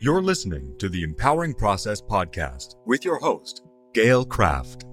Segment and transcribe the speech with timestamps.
[0.00, 3.62] You're listening to the Empowering Process podcast with your host,
[3.94, 4.84] Gail Kraft.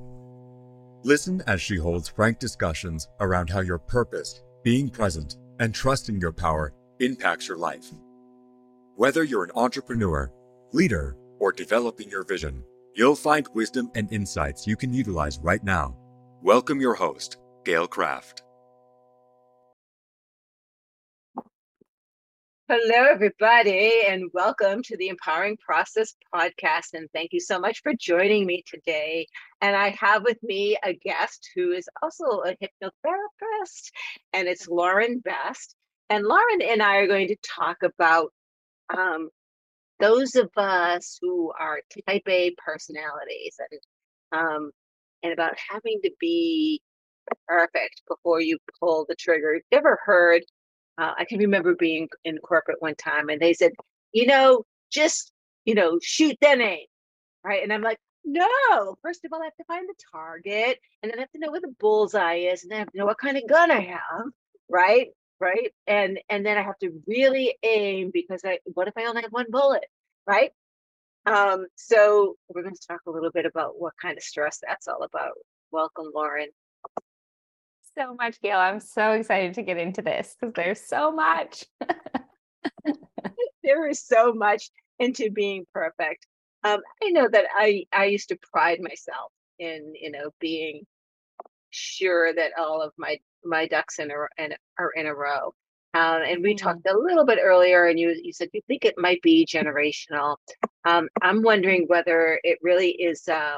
[1.03, 6.31] Listen as she holds frank discussions around how your purpose, being present, and trusting your
[6.31, 7.85] power impacts your life.
[8.95, 10.31] Whether you're an entrepreneur,
[10.73, 12.63] leader, or developing your vision,
[12.95, 15.95] you'll find wisdom and insights you can utilize right now.
[16.41, 18.41] Welcome your host, Gail Kraft.
[22.67, 26.95] Hello, everybody, and welcome to the Empowering Process podcast.
[26.95, 29.27] And thank you so much for joining me today.
[29.61, 33.91] And I have with me a guest who is also a hypnotherapist,
[34.33, 35.75] and it's Lauren Best.
[36.09, 38.33] And Lauren and I are going to talk about
[38.89, 39.29] um,
[39.99, 44.71] those of us who are type A personalities and um,
[45.21, 46.81] and about having to be
[47.47, 49.53] perfect before you pull the trigger.
[49.53, 50.41] You've ever heard
[50.97, 53.71] uh, I can remember being in corporate one time and they said,
[54.11, 55.31] you know, just,
[55.65, 56.85] you know, shoot then aim.
[57.43, 57.61] Right.
[57.61, 61.19] And I'm like, no, first of all, I have to find the target and then
[61.19, 63.19] I have to know where the bullseye is and then I have to know what
[63.19, 64.25] kind of gun I have.
[64.69, 65.09] Right.
[65.39, 65.73] Right.
[65.85, 69.31] And and then I have to really aim because I what if I only have
[69.31, 69.85] one bullet?
[70.25, 70.51] Right.
[71.25, 74.87] Um, so we're going to talk a little bit about what kind of stress that's
[74.87, 75.33] all about.
[75.71, 76.49] Welcome, Lauren
[77.97, 78.57] so much, Gail.
[78.57, 81.65] I'm so excited to get into this because there's so much.
[83.63, 86.27] there is so much into being perfect.
[86.63, 90.85] Um, I know that I I used to pride myself in you know being
[91.69, 95.53] sure that all of my my ducks in a in, are in a row.
[95.93, 96.67] Um, and we mm-hmm.
[96.67, 100.37] talked a little bit earlier, and you you said you think it might be generational.
[100.83, 103.57] Um, I'm wondering whether it really is a,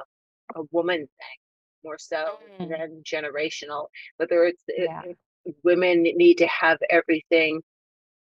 [0.55, 1.46] a woman thing
[1.87, 2.69] more so mm.
[2.69, 3.87] than generational.
[4.17, 5.01] Whether it's yeah.
[5.05, 7.61] it, women need to have everything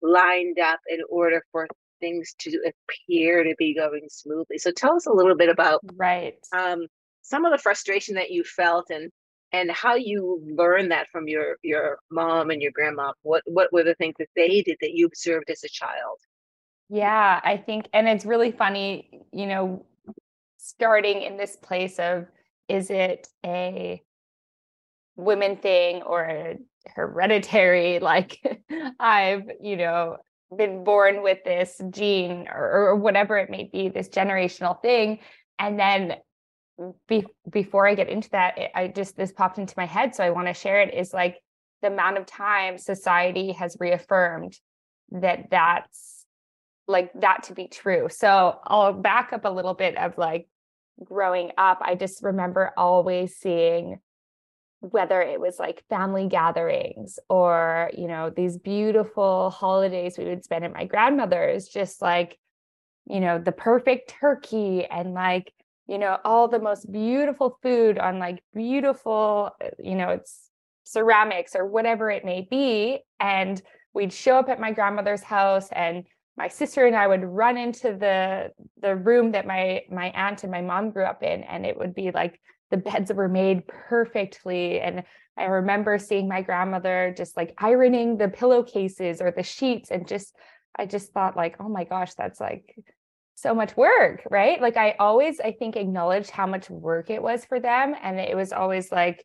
[0.02, 1.68] lined up in order for
[2.02, 4.58] things to appear to be going smoothly.
[4.58, 6.88] So tell us a little bit about right um,
[7.22, 9.12] some of the frustration that you felt and
[9.54, 13.14] and how you learned that from your your mom and your grandma.
[13.22, 16.18] What what were the things that they did that you observed as a child?
[16.90, 19.86] Yeah, I think, and it's really funny, you know,
[20.58, 22.28] starting in this place of
[22.68, 24.02] is it a
[25.16, 26.58] women thing or a
[26.96, 28.40] hereditary like
[29.00, 30.18] i've you know
[30.56, 35.20] been born with this gene or, or whatever it may be this generational thing
[35.58, 36.16] and then
[37.08, 40.24] be, before i get into that it, i just this popped into my head so
[40.24, 41.38] i want to share it is like
[41.82, 44.58] the amount of time society has reaffirmed
[45.12, 46.26] that that's
[46.88, 48.08] like that to be true.
[48.10, 50.48] So i'll back up a little bit of like
[51.04, 54.00] growing up, I just remember always seeing
[54.82, 60.66] whether it was like family gatherings or, you know, these beautiful holidays we would spend
[60.66, 62.38] at my grandmother's, just like,
[63.06, 65.54] you know, the perfect turkey and like,
[65.88, 70.50] you know, all the most beautiful food on like beautiful, uh, you know, it's
[70.84, 73.00] ceramics or whatever it may be.
[73.20, 73.62] And
[73.94, 76.04] we'd show up at my grandmother's house and
[76.36, 78.52] my sister and I would run into the
[78.82, 81.94] the room that my my aunt and my mom grew up in and it would
[81.94, 82.40] be like
[82.72, 84.80] the beds were made perfectly.
[84.80, 85.04] And
[85.38, 90.36] I remember seeing my grandmother just like ironing the pillowcases or the sheets and just
[90.76, 92.76] I just thought like oh my gosh that's like
[93.36, 94.60] so much work right?
[94.60, 98.36] Like I always I think acknowledged how much work it was for them and it
[98.36, 99.24] was always like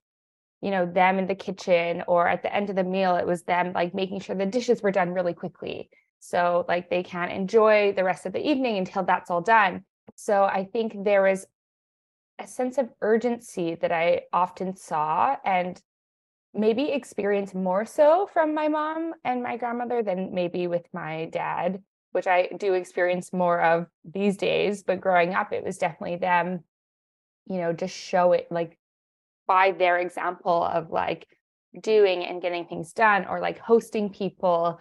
[0.60, 3.44] you know them in the kitchen or at the end of the meal it was
[3.44, 5.88] them like making sure the dishes were done really quickly
[6.20, 9.84] so, like, they can't enjoy the rest of the evening until that's all done.
[10.16, 11.46] So, I think there was
[12.38, 15.80] a sense of urgency that I often saw and
[16.54, 21.82] maybe experienced more so from my mom and my grandmother than maybe with my dad,
[22.12, 24.82] which I do experience more of these days.
[24.82, 26.64] But growing up, it was definitely them,
[27.46, 28.78] you know, just show it like
[29.46, 31.26] by their example of like
[31.80, 34.80] doing and getting things done or like hosting people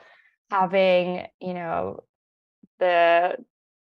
[0.49, 2.03] having, you know,
[2.79, 3.35] the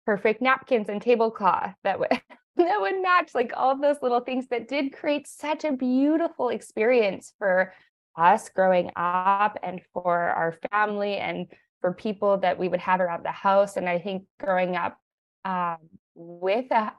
[0.06, 2.10] perfect napkins and tablecloth that would
[2.56, 6.50] that would match like all of those little things that did create such a beautiful
[6.50, 7.72] experience for
[8.16, 11.48] us growing up and for our family and
[11.80, 13.76] for people that we would have around the house.
[13.76, 14.98] And i think growing up
[15.44, 15.78] um,
[16.14, 16.92] with a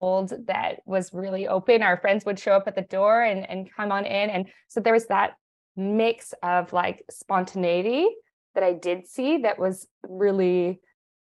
[0.00, 3.72] old that was really open our friends would show up at the door and, and
[3.74, 4.28] come on in.
[4.28, 5.32] And so there was that
[5.76, 8.06] mix of like spontaneity
[8.54, 10.80] that I did see that was really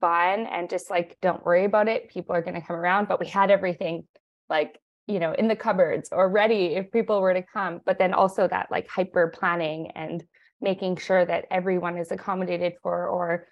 [0.00, 3.18] fun and just like don't worry about it people are going to come around but
[3.18, 4.04] we had everything
[4.50, 8.12] like you know in the cupboards or ready if people were to come but then
[8.12, 10.22] also that like hyper planning and
[10.60, 13.46] making sure that everyone is accommodated for or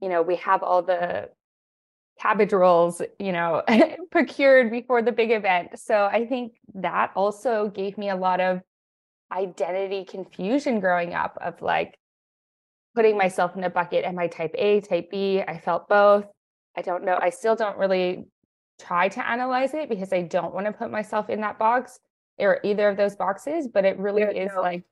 [0.00, 1.28] you know, we have all the
[2.20, 3.62] cabbage rolls, you know,
[4.10, 5.78] procured before the big event.
[5.78, 8.60] So I think that also gave me a lot of
[9.32, 11.96] identity confusion growing up of like
[12.94, 14.04] putting myself in a bucket.
[14.04, 15.40] Am I type A, type B?
[15.40, 16.26] I felt both.
[16.76, 17.18] I don't know.
[17.20, 18.24] I still don't really
[18.80, 21.98] try to analyze it because I don't want to put myself in that box
[22.38, 24.62] or either of those boxes, but it really is no.
[24.62, 24.84] like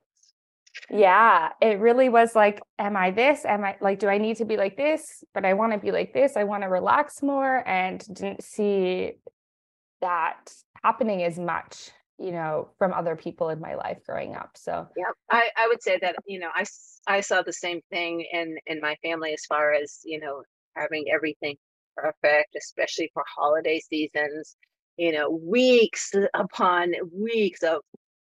[0.91, 3.45] yeah, it really was like, am I this?
[3.45, 5.25] Am I like, do I need to be like this?
[5.35, 6.37] But I want to be like this.
[6.37, 9.13] I want to relax more and didn't see
[10.01, 10.53] that
[10.83, 14.51] happening as much, you know, from other people in my life growing up.
[14.57, 16.65] So, yeah, I, I would say that, you know, I,
[17.07, 20.43] I saw the same thing in, in my family as far as, you know,
[20.77, 21.57] having everything
[21.97, 24.57] perfect, especially for holiday seasons
[24.99, 27.81] you know, weeks upon weeks of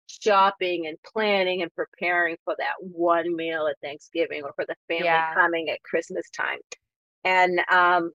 [0.06, 5.04] shopping and planning and preparing for that one meal at Thanksgiving or for the family
[5.04, 5.34] yeah.
[5.34, 6.58] coming at Christmas time.
[7.24, 8.10] And um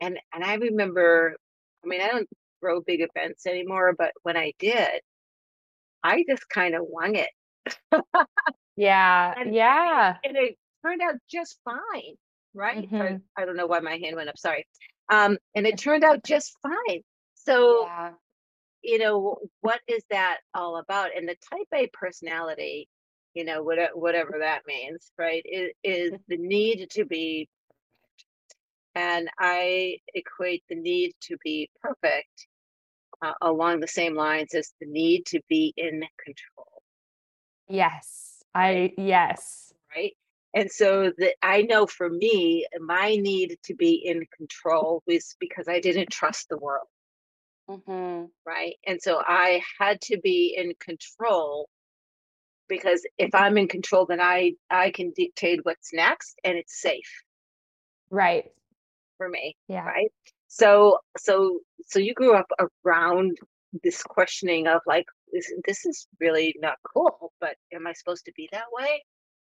[0.00, 1.36] and and I remember
[1.84, 2.28] I mean I don't
[2.60, 5.00] throw big events anymore, but when I did,
[6.02, 7.30] I just kind of won it.
[8.76, 9.34] yeah.
[9.36, 10.16] And, yeah.
[10.24, 12.14] And it turned out just fine.
[12.54, 12.90] Right.
[12.90, 13.16] Mm-hmm.
[13.36, 14.38] I, I don't know why my hand went up.
[14.38, 14.66] Sorry.
[15.10, 17.02] Um, and it turned out just fine.
[17.34, 18.10] So yeah
[18.82, 22.88] you know what is that all about and the type a personality
[23.34, 27.48] you know whatever, whatever that means right is, is the need to be
[28.98, 32.46] and i equate the need to be perfect
[33.22, 36.82] uh, along the same lines as the need to be in control
[37.68, 40.12] yes i yes right
[40.54, 45.68] and so that i know for me my need to be in control was because
[45.68, 46.88] i didn't trust the world
[47.68, 48.26] Mm-hmm.
[48.46, 48.76] Right.
[48.86, 51.68] And so I had to be in control
[52.68, 57.22] because if I'm in control, then I I can dictate what's next and it's safe.
[58.10, 58.50] Right.
[59.18, 59.56] For me.
[59.68, 59.84] Yeah.
[59.84, 60.10] Right.
[60.48, 62.50] So so so you grew up
[62.84, 63.36] around
[63.82, 68.32] this questioning of like this, this is really not cool, but am I supposed to
[68.34, 69.02] be that way?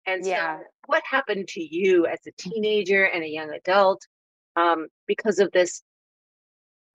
[0.05, 0.59] And yeah.
[0.59, 2.49] so what happened to you as a mm-hmm.
[2.49, 4.01] teenager and a young adult
[4.55, 5.81] um, because of this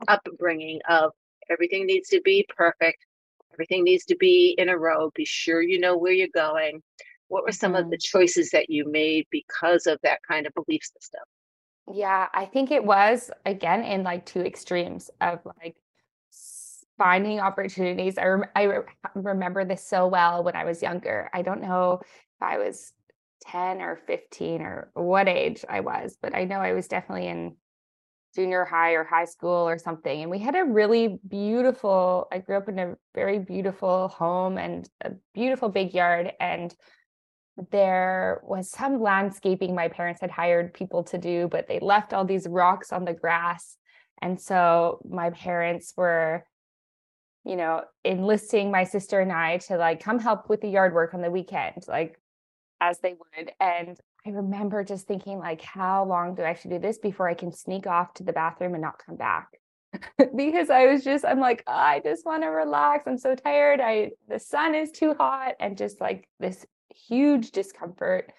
[0.06, 1.12] upbringing of
[1.50, 3.04] everything needs to be perfect,
[3.54, 6.82] everything needs to be in a row, be sure you know where you're going.
[7.28, 7.84] What were some mm-hmm.
[7.84, 11.22] of the choices that you made because of that kind of belief system?
[11.90, 15.76] Yeah, I think it was again in like two extremes of like
[16.98, 18.18] finding opportunities.
[18.18, 18.80] I, rem- I re-
[19.14, 21.30] remember this so well when I was younger.
[21.32, 22.92] I don't know if I was
[23.42, 27.56] 10 or 15 or what age I was, but I know I was definitely in
[28.34, 30.22] junior high or high school or something.
[30.22, 34.88] And we had a really beautiful, I grew up in a very beautiful home and
[35.00, 36.32] a beautiful big yard.
[36.40, 36.74] And
[37.70, 42.24] there was some landscaping my parents had hired people to do, but they left all
[42.24, 43.76] these rocks on the grass.
[44.22, 46.44] And so my parents were,
[47.44, 51.14] you know, enlisting my sister and I to like come help with the yard work
[51.14, 52.18] on the weekend, like
[52.80, 53.52] as they would.
[53.60, 57.34] And I remember just thinking, like, how long do I actually do this before I
[57.34, 59.48] can sneak off to the bathroom and not come back?
[60.36, 63.06] because I was just, I'm like, oh, I just want to relax.
[63.06, 63.80] I'm so tired.
[63.80, 68.32] I, the sun is too hot, and just like this huge discomfort,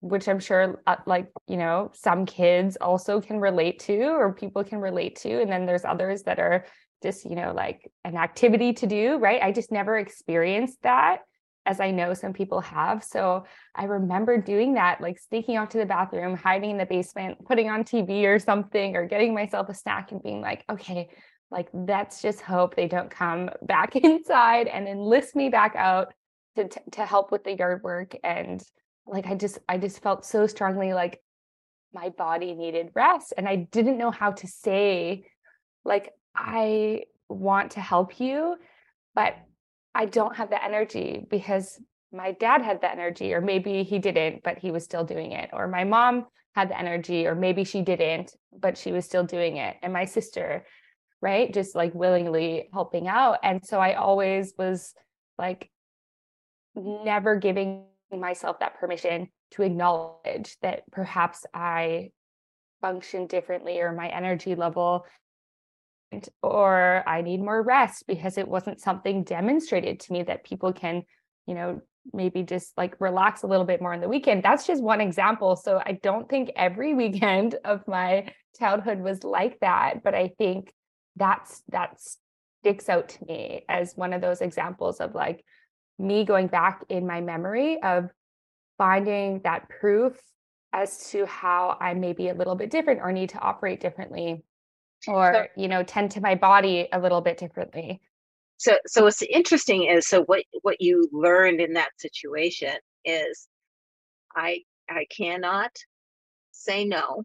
[0.00, 4.64] which I'm sure, uh, like, you know, some kids also can relate to, or people
[4.64, 5.40] can relate to.
[5.40, 6.66] And then there's others that are
[7.02, 9.42] just, you know, like an activity to do, right?
[9.42, 11.20] I just never experienced that
[11.66, 13.02] as I know some people have.
[13.02, 17.44] So I remember doing that, like sneaking off to the bathroom, hiding in the basement,
[17.46, 21.08] putting on TV or something, or getting myself a snack and being like, okay,
[21.50, 26.12] like let's just hope they don't come back inside and enlist me back out
[26.56, 28.16] to to help with the yard work.
[28.22, 28.62] And
[29.06, 31.20] like I just I just felt so strongly like
[31.94, 33.32] my body needed rest.
[33.36, 35.26] And I didn't know how to say,
[35.84, 38.56] like, I want to help you,
[39.14, 39.34] but
[39.94, 41.80] I don't have the energy because
[42.12, 45.50] my dad had the energy, or maybe he didn't, but he was still doing it.
[45.52, 49.56] Or my mom had the energy, or maybe she didn't, but she was still doing
[49.56, 49.76] it.
[49.82, 50.64] And my sister,
[51.20, 53.38] right, just like willingly helping out.
[53.42, 54.94] And so I always was
[55.38, 55.70] like
[56.74, 62.10] never giving myself that permission to acknowledge that perhaps I
[62.80, 65.06] function differently or my energy level
[66.42, 71.02] or I need more rest because it wasn't something demonstrated to me that people can,
[71.46, 71.80] you know,
[72.12, 74.42] maybe just like relax a little bit more on the weekend.
[74.42, 75.56] That's just one example.
[75.56, 80.72] So I don't think every weekend of my childhood was like that, but I think
[81.16, 81.98] that's that
[82.60, 85.44] sticks out to me as one of those examples of like
[85.98, 88.10] me going back in my memory of
[88.78, 90.20] finding that proof
[90.72, 94.44] as to how I may be a little bit different or need to operate differently
[95.06, 98.00] or, so, you know, tend to my body a little bit differently.
[98.56, 102.74] So so what's interesting is so what what you learned in that situation
[103.04, 103.48] is
[104.34, 105.70] I I cannot
[106.52, 107.24] say no.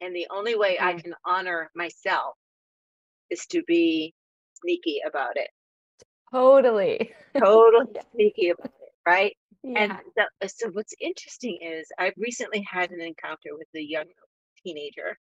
[0.00, 0.84] And the only way mm.
[0.84, 2.34] I can honor myself
[3.30, 4.14] is to be
[4.60, 5.48] sneaky about it.
[6.34, 7.12] Totally.
[7.38, 9.36] totally sneaky about it, right?
[9.62, 9.78] Yeah.
[9.78, 14.06] And the, so what's interesting is I've recently had an encounter with a young
[14.62, 15.16] teenager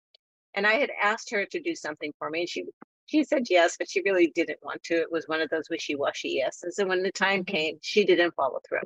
[0.54, 2.64] and I had asked her to do something for me and she
[3.06, 4.94] she said yes, but she really didn't want to.
[4.94, 6.78] It was one of those wishy-washy yeses.
[6.78, 7.56] And when the time mm-hmm.
[7.56, 8.78] came, she didn't follow through.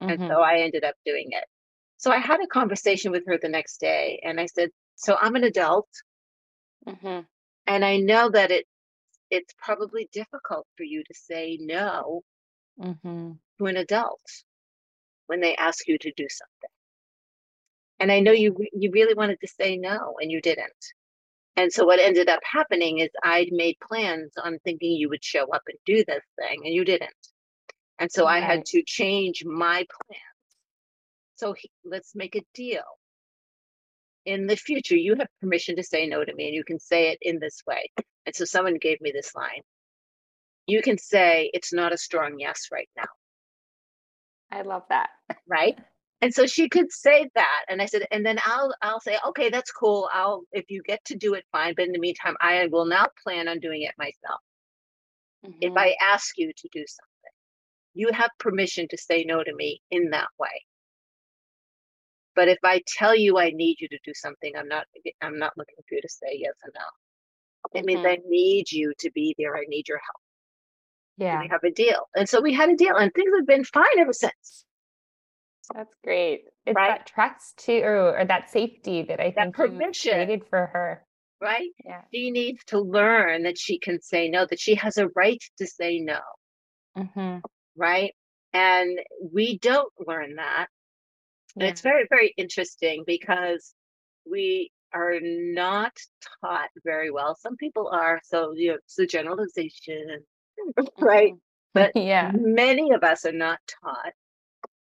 [0.00, 0.22] Mm-hmm.
[0.22, 1.44] And so I ended up doing it.
[1.96, 5.34] So I had a conversation with her the next day and I said, So I'm
[5.34, 5.88] an adult.
[6.86, 7.20] Mm-hmm.
[7.66, 8.66] And I know that it
[9.30, 12.22] it's probably difficult for you to say no
[12.80, 13.32] mm-hmm.
[13.58, 14.20] to an adult
[15.26, 16.70] when they ask you to do something.
[18.00, 20.84] And I know you you really wanted to say no and you didn't.
[21.56, 25.50] And so what ended up happening is I'd made plans on thinking you would show
[25.52, 27.10] up and do this thing and you didn't.
[27.98, 30.20] And so I had to change my plans.
[31.36, 32.82] So he, let's make a deal.
[34.26, 37.10] In the future, you have permission to say no to me and you can say
[37.10, 37.90] it in this way.
[38.26, 39.62] And so someone gave me this line.
[40.66, 43.08] You can say it's not a strong yes right now.
[44.52, 45.10] I love that.
[45.48, 45.78] Right?
[46.20, 47.64] And so she could say that.
[47.68, 50.08] And I said, and then I'll I'll say, okay, that's cool.
[50.12, 51.74] I'll if you get to do it, fine.
[51.74, 54.40] But in the meantime, I will now plan on doing it myself.
[55.46, 55.58] Mm-hmm.
[55.62, 57.32] If I ask you to do something,
[57.94, 60.64] you have permission to say no to me in that way.
[62.40, 64.86] But if I tell you I need you to do something, I'm not
[65.20, 66.80] I'm not looking for you to say yes or no.
[67.74, 67.86] It mm-hmm.
[67.86, 69.54] means I need you to be there.
[69.54, 70.22] I need your help.
[71.18, 71.32] Yeah.
[71.32, 72.08] And we have a deal.
[72.16, 74.64] And so we had a deal and things have been fine ever since.
[75.74, 76.44] That's great.
[76.64, 76.88] It's right?
[76.88, 81.04] that trust too, or, or, that safety that I think that permission created for her.
[81.42, 81.68] Right?
[81.84, 82.00] Yeah.
[82.10, 85.66] She needs to learn that she can say no, that she has a right to
[85.66, 86.20] say no.
[86.96, 87.40] Mm-hmm.
[87.76, 88.14] Right?
[88.54, 88.98] And
[89.30, 90.68] we don't learn that.
[91.56, 91.64] Yeah.
[91.64, 93.74] And it's very, very interesting because
[94.30, 95.92] we are not
[96.42, 97.36] taught very well.
[97.36, 100.24] Some people are, so you know, it's a generalization,
[100.98, 101.34] right?
[101.72, 104.12] But yeah, many of us are not taught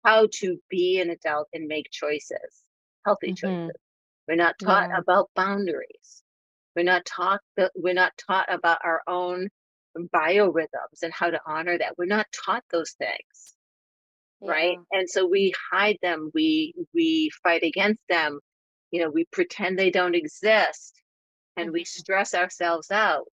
[0.03, 2.63] how to be an adult and make choices,
[3.05, 3.67] healthy mm-hmm.
[3.67, 3.77] choices.
[4.27, 4.97] We're not taught yeah.
[4.97, 6.23] about boundaries.
[6.75, 9.49] We're not taught that we're not taught about our own
[9.95, 11.99] biorhythms and how to honor that.
[11.99, 13.53] We're not taught those things.
[14.41, 14.51] Yeah.
[14.51, 14.77] Right.
[14.91, 18.39] And so we hide them, we we fight against them,
[18.91, 20.93] you know, we pretend they don't exist
[21.57, 21.73] and mm-hmm.
[21.73, 23.25] we stress ourselves out.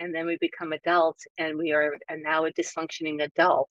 [0.00, 3.70] And then we become adults and we are and now a dysfunctioning adult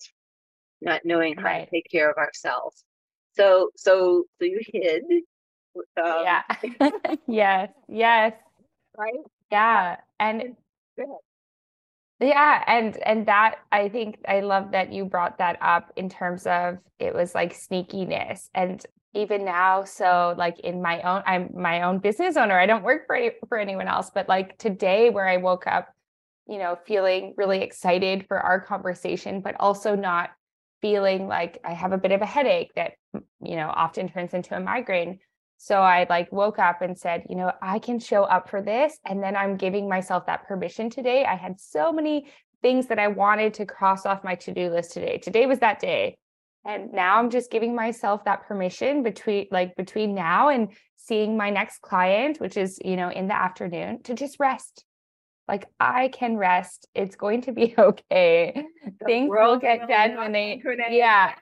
[0.84, 1.66] not knowing how right.
[1.66, 2.84] to take care of ourselves.
[3.34, 5.04] So, so, so you hid.
[5.76, 6.42] Um, yeah.
[7.28, 7.70] yes.
[7.88, 8.34] Yes.
[8.96, 9.14] Right.
[9.52, 9.98] Yeah.
[10.20, 10.56] And
[12.24, 16.46] yeah, and and that I think I love that you brought that up in terms
[16.46, 21.84] of it was like sneakiness and even now so like in my own I'm my
[21.84, 22.60] own business owner.
[22.60, 25.90] I don't work for any, for anyone else, but like today where I woke up,
[26.48, 30.32] you know, feeling really excited for our conversation but also not
[30.82, 32.94] feeling like I have a bit of a headache that,
[33.42, 35.20] you know, often turns into a migraine.
[35.58, 38.98] So I like woke up and said, you know, I can show up for this.
[39.06, 41.26] And then I'm giving myself that permission today.
[41.26, 42.28] I had so many
[42.62, 45.18] things that I wanted to cross off my to do list today.
[45.18, 46.18] Today was that day.
[46.66, 51.50] And now I'm just giving myself that permission between like between now and seeing my
[51.50, 54.86] next client, which is, you know, in the afternoon to just rest
[55.48, 56.88] like I can rest.
[56.96, 58.66] It's going to be okay.
[59.00, 61.34] The Things will get done when they yeah.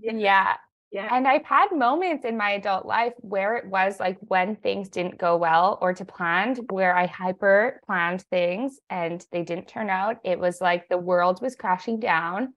[0.00, 0.12] yeah.
[0.12, 0.54] Yeah.
[1.02, 5.18] And I've had moments in my adult life where it was like when things didn't
[5.18, 10.18] go well or to planned, where I hyper planned things and they didn't turn out.
[10.24, 12.54] It was like the world was crashing down.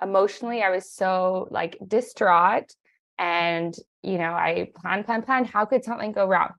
[0.00, 2.72] Emotionally, I was so like distraught.
[3.18, 5.46] And, you know, I planned, planned, planned.
[5.48, 6.50] How could something go wrong?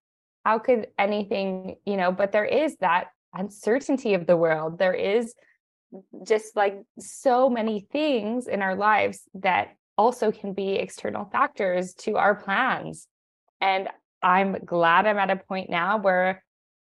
[0.46, 4.78] How could anything, you know, but there is that uncertainty of the world.
[4.78, 5.34] There is
[5.94, 11.93] mm, just like so many things in our lives that also can be external factors
[11.93, 13.07] to our plans.
[13.60, 13.89] And
[14.24, 16.43] I'm glad I'm at a point now where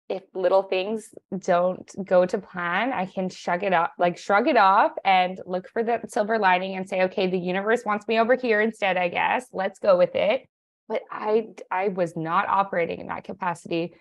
[0.10, 4.58] if little things don't go to plan, I can shrug it up, like shrug it
[4.58, 8.36] off and look for the silver lining and say, okay, the universe wants me over
[8.36, 9.46] here instead, I guess.
[9.54, 10.48] Let's go with it.
[10.88, 13.94] But I I was not operating in that capacity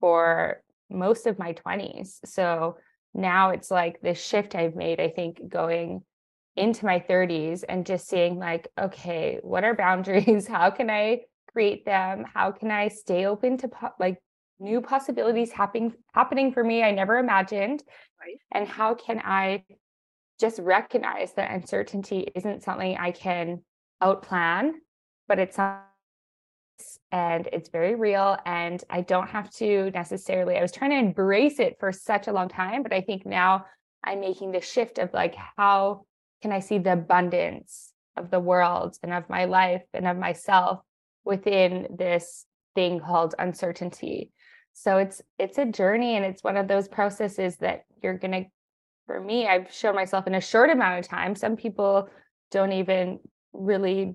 [0.00, 2.18] for most of my 20s.
[2.24, 2.76] So
[3.14, 6.02] now it's like this shift I've made, I think, going
[6.56, 10.46] into my 30s and just seeing like okay what are boundaries?
[10.56, 11.20] How can i
[11.52, 12.24] create them?
[12.32, 14.18] How can i stay open to po- like
[14.62, 17.82] new possibilities happening happening for me i never imagined.
[18.20, 18.38] Right.
[18.52, 19.64] and how can i
[20.38, 23.62] just recognize that uncertainty isn't something i can
[24.00, 24.72] outplan
[25.26, 25.58] but it's
[27.10, 31.58] and it's very real and i don't have to necessarily i was trying to embrace
[31.58, 33.66] it for such a long time but i think now
[34.04, 36.04] i'm making the shift of like how
[36.42, 40.80] can i see the abundance of the world and of my life and of myself
[41.24, 42.44] within this
[42.74, 44.32] thing called uncertainty?
[44.74, 48.44] So it's it's a journey and it's one of those processes that you're to
[49.06, 51.34] for me i've shown myself in a short amount of time.
[51.34, 52.08] Some people
[52.50, 53.20] don't even
[53.52, 54.14] really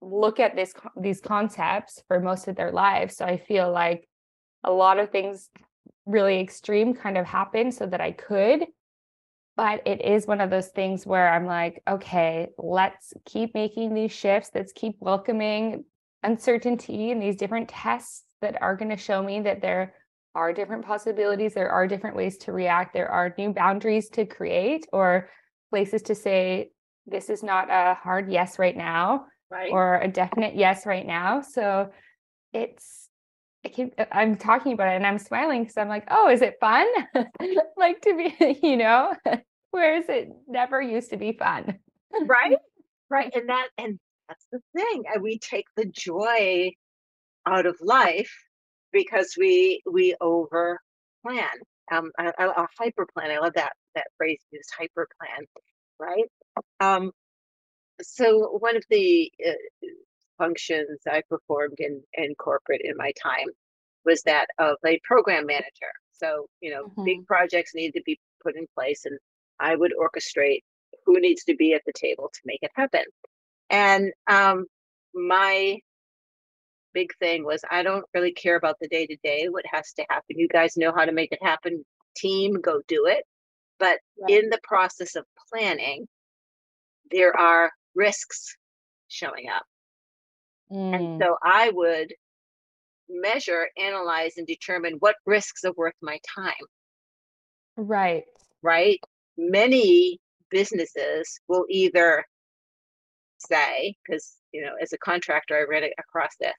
[0.00, 3.16] look at this these concepts for most of their lives.
[3.16, 4.08] So i feel like
[4.64, 5.48] a lot of things
[6.04, 8.66] really extreme kind of happened so that i could
[9.56, 14.12] but it is one of those things where i'm like okay let's keep making these
[14.12, 15.84] shifts let's keep welcoming
[16.22, 19.94] uncertainty and these different tests that are going to show me that there
[20.34, 24.86] are different possibilities there are different ways to react there are new boundaries to create
[24.92, 25.28] or
[25.70, 26.70] places to say
[27.06, 29.70] this is not a hard yes right now right.
[29.72, 31.40] or a definite yes right now.
[31.40, 31.90] So
[32.52, 33.05] it's
[33.66, 36.56] I keep I'm talking about it and I'm smiling because I'm like, oh, is it
[36.60, 36.86] fun?
[37.76, 39.12] like to be, you know,
[39.72, 41.78] whereas it never used to be fun.
[42.26, 42.56] right?
[43.08, 43.30] Right.
[43.36, 45.04] And that and that's the thing.
[45.14, 46.72] And we take the joy
[47.46, 48.32] out of life
[48.92, 50.80] because we we over
[51.24, 51.46] plan.
[51.92, 53.30] Um, a, a hyper plan.
[53.30, 55.46] I love that that phrase used hyper plan,
[56.00, 56.24] right?
[56.80, 57.12] Um,
[58.02, 59.52] so one of the uh,
[60.38, 63.48] functions I performed in in corporate in my time
[64.04, 65.92] was that of a program manager.
[66.12, 67.04] So you know, mm-hmm.
[67.04, 69.18] big projects need to be put in place, and
[69.60, 70.60] I would orchestrate
[71.04, 73.04] who needs to be at the table to make it happen.
[73.70, 74.66] And um,
[75.14, 75.78] my
[76.92, 80.06] big thing was I don't really care about the day to day, what has to
[80.08, 80.38] happen.
[80.38, 81.84] You guys know how to make it happen.
[82.16, 83.24] Team, go do it.
[83.78, 86.06] But in the process of planning,
[87.10, 88.56] there are risks
[89.08, 89.64] showing up.
[90.70, 90.94] Mm.
[90.94, 92.12] And so I would
[93.08, 96.52] measure, analyze, and determine what risks are worth my time.
[97.76, 98.24] Right.
[98.62, 99.00] Right.
[99.36, 100.18] Many
[100.50, 102.24] businesses will either
[103.38, 106.54] say, because, you know, as a contractor, I read it across this,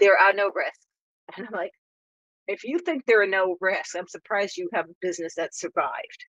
[0.00, 0.86] there are no risks.
[1.36, 1.72] And I'm like,
[2.46, 6.26] if you think there are no risks, I'm surprised you have a business that survived.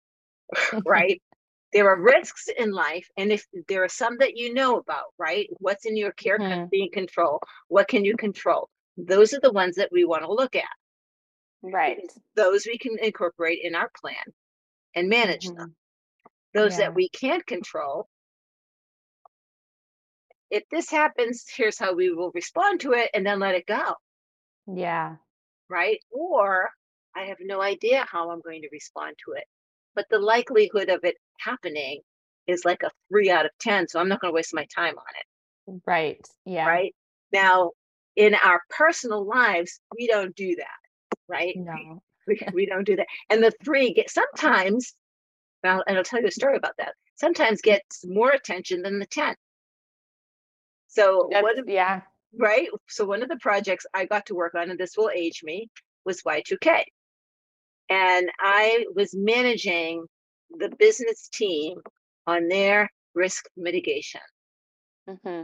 [0.85, 1.21] right.
[1.73, 5.47] There are risks in life and if there are some that you know about right?
[5.59, 6.65] What's in your care mm-hmm.
[6.71, 7.39] being control?
[7.67, 8.69] What can you control?
[8.97, 10.63] Those are the ones that we want to look at.
[11.63, 11.99] Right.
[12.35, 14.15] Those we can incorporate in our plan
[14.95, 15.57] and manage mm-hmm.
[15.57, 15.75] them
[16.53, 16.85] those yeah.
[16.85, 18.07] that we can't control
[20.49, 23.93] if this happens here's how we will respond to it and then let it go.
[24.67, 25.15] Yeah.
[25.69, 25.99] Right?
[26.11, 26.69] Or
[27.15, 29.43] i have no idea how i'm going to respond to it
[29.95, 32.01] but the likelihood of it happening
[32.47, 33.87] is like a three out of 10.
[33.87, 35.81] So I'm not going to waste my time on it.
[35.85, 36.25] Right.
[36.45, 36.65] Yeah.
[36.67, 36.95] Right.
[37.31, 37.71] Now,
[38.15, 41.17] in our personal lives, we don't do that.
[41.27, 41.55] Right.
[41.55, 42.01] No.
[42.27, 43.07] We, we don't do that.
[43.31, 44.93] And the three get sometimes,
[45.63, 49.07] well, and I'll tell you a story about that, sometimes gets more attention than the
[49.07, 49.33] 10.
[50.87, 52.01] So, That's, what, yeah.
[52.37, 52.69] Right.
[52.87, 55.67] So, one of the projects I got to work on, and this will age me,
[56.05, 56.83] was Y2K.
[57.89, 60.05] And I was managing
[60.49, 61.77] the business team
[62.27, 64.21] on their risk mitigation.
[65.09, 65.43] Mm-hmm.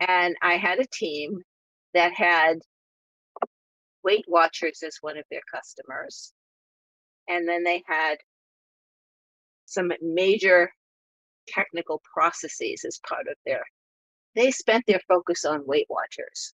[0.00, 1.38] And I had a team
[1.94, 2.58] that had
[4.02, 6.32] Weight Watchers as one of their customers.
[7.28, 8.16] And then they had
[9.66, 10.70] some major
[11.48, 13.62] technical processes as part of their
[14.34, 16.54] they spent their focus on weight watchers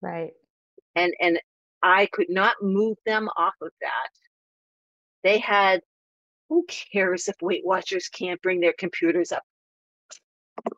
[0.00, 0.32] right
[0.96, 1.40] and and
[1.82, 4.10] i could not move them off of that
[5.22, 5.80] they had
[6.52, 9.42] who cares if Weight Watchers can't bring their computers up?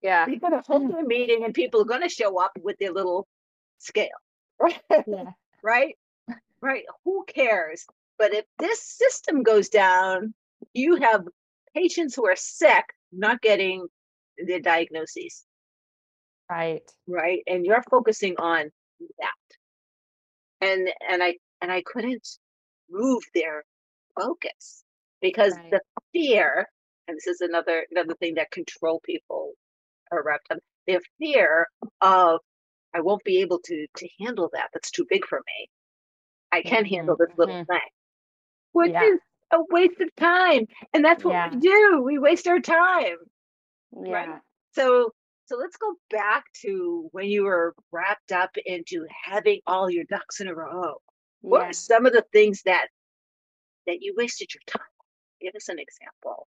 [0.04, 0.24] Yeah.
[0.24, 2.92] They're going to hold a meeting and people are going to show up with their
[2.92, 3.26] little
[3.78, 4.06] scale.
[4.90, 5.32] yeah.
[5.64, 5.96] right?
[6.60, 6.84] Right.
[7.04, 7.84] Who cares?
[8.18, 10.32] But if this system goes down,
[10.74, 11.26] you have
[11.74, 13.88] patients who are sick not getting
[14.38, 15.44] their diagnoses.
[16.48, 16.88] Right.
[17.08, 17.40] Right.
[17.48, 18.70] And you're focusing on
[19.18, 19.56] that.
[20.64, 22.26] And and I and I couldn't
[22.90, 23.64] move their
[24.18, 24.84] focus
[25.20, 25.70] because right.
[25.70, 25.80] the
[26.12, 26.68] fear
[27.08, 29.52] and this is another another thing that control people
[30.12, 31.66] around them their fear
[32.00, 32.40] of
[32.94, 35.68] i won't be able to to handle that that's too big for me
[36.52, 36.94] i can mm-hmm.
[36.94, 37.72] handle this little mm-hmm.
[37.72, 37.90] thing
[38.72, 39.04] which yeah.
[39.04, 39.18] is
[39.52, 41.48] a waste of time and that's what yeah.
[41.50, 43.16] we do we waste our time
[44.02, 44.12] Yeah.
[44.12, 44.28] Right?
[44.72, 45.12] So
[45.46, 50.40] so let's go back to when you were wrapped up into having all your ducks
[50.40, 51.00] in a row.
[51.40, 51.68] What Yeah.
[51.68, 52.88] are some of the things that
[53.86, 54.86] that you wasted your time?
[55.40, 56.48] Give us an example.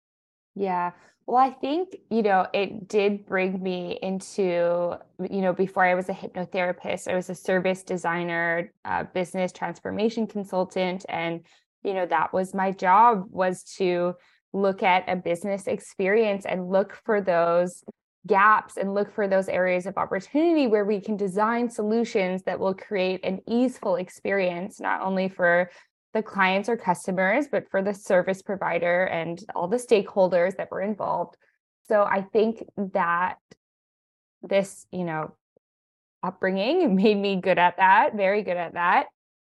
[0.55, 0.91] Yeah.
[1.27, 6.09] Well, I think, you know, it did bring me into, you know, before I was
[6.09, 11.05] a hypnotherapist, I was a service designer, uh, business transformation consultant.
[11.07, 11.45] And,
[11.83, 14.15] you know, that was my job was to
[14.53, 17.83] look at a business experience and look for those
[18.27, 22.73] gaps and look for those areas of opportunity where we can design solutions that will
[22.73, 25.69] create an easeful experience, not only for
[26.13, 30.81] the clients or customers, but for the service provider and all the stakeholders that were
[30.81, 31.35] involved.
[31.87, 33.35] So I think that
[34.41, 35.35] this, you know,
[36.23, 39.07] upbringing made me good at that, very good at that.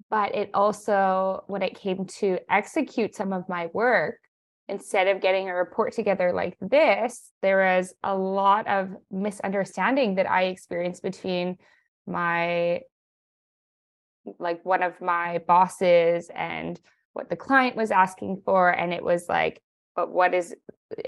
[0.09, 4.17] But it also, when it came to execute some of my work,
[4.71, 10.31] instead of getting a report together like this, there was a lot of misunderstanding that
[10.31, 11.57] I experienced between
[12.07, 12.79] my
[14.39, 16.79] like one of my bosses and
[17.13, 19.61] what the client was asking for and it was like
[19.95, 20.55] but what is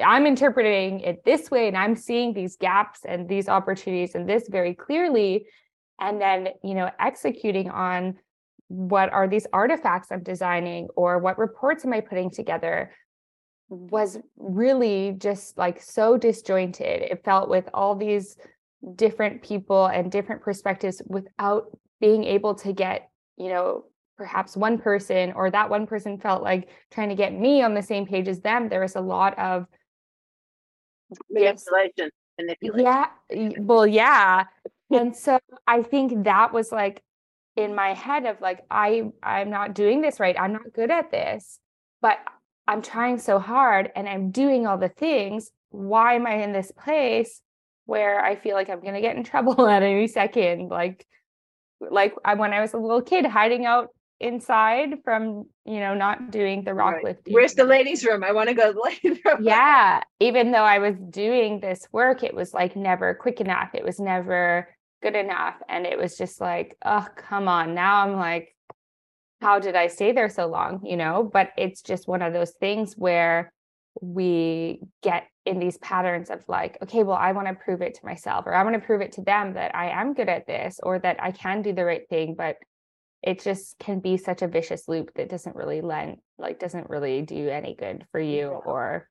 [0.03, 4.47] i'm interpreting it this way and i'm seeing these gaps and these opportunities and this
[4.49, 5.45] very clearly
[5.99, 8.15] and then you know executing on
[8.67, 12.89] what are these artifacts i'm designing or what reports am i putting together
[13.73, 18.37] was really just like so disjointed it felt with all these
[18.95, 21.65] different people and different perspectives without
[21.99, 23.85] being able to get you know
[24.17, 27.81] perhaps one person or that one person felt like trying to get me on the
[27.81, 29.65] same page as them there was a lot of
[31.29, 32.09] Manipulation.
[32.37, 32.85] Manipulation.
[32.85, 34.43] yeah well yeah
[34.91, 37.01] and so i think that was like
[37.55, 41.09] in my head of like i i'm not doing this right i'm not good at
[41.09, 41.59] this
[42.01, 42.19] but
[42.67, 46.71] i'm trying so hard and i'm doing all the things why am i in this
[46.71, 47.41] place
[47.85, 51.05] where i feel like i'm going to get in trouble at any second like
[51.81, 56.31] like I, when i was a little kid hiding out inside from you know not
[56.31, 57.03] doing the rock Right.
[57.03, 58.23] lifting Where's the ladies' room?
[58.23, 59.39] I want to go to the ladies' room.
[59.41, 63.83] yeah even though i was doing this work it was like never quick enough it
[63.83, 64.69] was never
[65.01, 68.52] good enough and it was just like oh come on now i'm like
[69.43, 71.29] how did i stay there so long you know?
[71.31, 73.51] But it's just one of those things where
[74.01, 78.05] we get in these patterns of like okay well i want to prove it to
[78.05, 80.79] myself or i want to prove it to them that i am good at this
[80.81, 82.55] or that i can do the right thing but
[83.21, 87.21] it just can be such a vicious loop that doesn't really lend like doesn't really
[87.21, 89.07] do any good for you or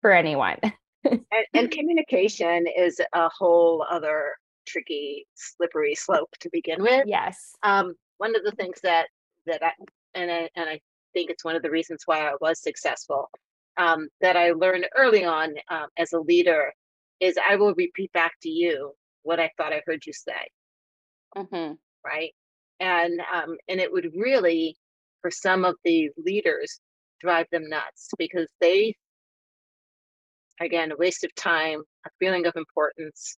[0.00, 0.58] for anyone.
[1.08, 4.32] And, and communication is a whole other
[4.66, 7.04] tricky, slippery slope to begin with.
[7.06, 7.52] yes.
[7.62, 9.06] Um, one of the things that
[9.46, 9.72] that I
[10.14, 10.80] and I and I
[11.14, 13.30] think it's one of the reasons why I was successful
[13.78, 16.72] um, that I learned early on um, as a leader
[17.20, 20.48] is I will repeat back to you what I thought I heard you say.
[21.36, 21.72] hmm
[22.04, 22.32] right?
[22.80, 24.76] And um, and it would really,
[25.22, 26.80] for some of the leaders,
[27.20, 28.94] drive them nuts because they,
[30.60, 33.36] again, a waste of time, a feeling of importance,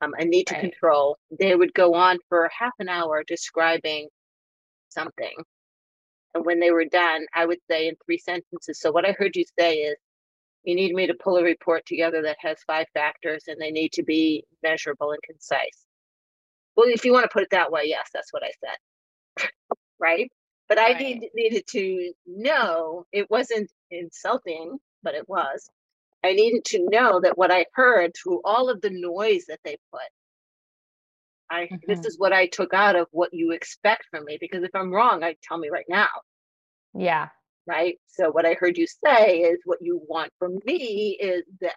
[0.00, 0.60] um, a need to Right.
[0.70, 1.16] control.
[1.38, 4.08] They would go on for half an hour describing
[4.90, 5.34] something,
[6.34, 8.80] and when they were done, I would say in three sentences.
[8.80, 9.96] So what I heard you say is.
[10.64, 13.92] You need me to pull a report together that has five factors and they need
[13.94, 15.86] to be measurable and concise.
[16.76, 18.90] Well, if you want to put it that way, yes, that's what I said.
[20.00, 20.30] right?
[20.68, 21.20] But I Right.
[21.20, 25.68] need, needed to know it wasn't insulting, but it was.
[26.24, 29.78] I needed to know that what I heard through all of the noise that they
[29.92, 30.02] put,
[31.50, 32.06] I this Mhm.
[32.06, 34.38] is what I took out of what you expect from me.
[34.40, 36.08] Because if I'm wrong, I tell me right now,
[36.94, 37.28] yeah
[37.66, 37.98] right?
[38.06, 41.72] So what I heard you say is what you want from me is this.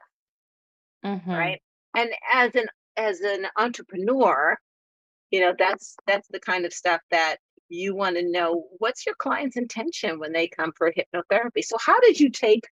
[1.04, 1.30] Mhm.
[1.38, 1.62] right
[1.96, 4.58] and as an as an entrepreneur
[5.32, 7.38] you know that's that's the kind of stuff that
[7.70, 12.00] you want to know what's your client's intention when they come for hypnotherapy so how
[12.02, 12.68] did you take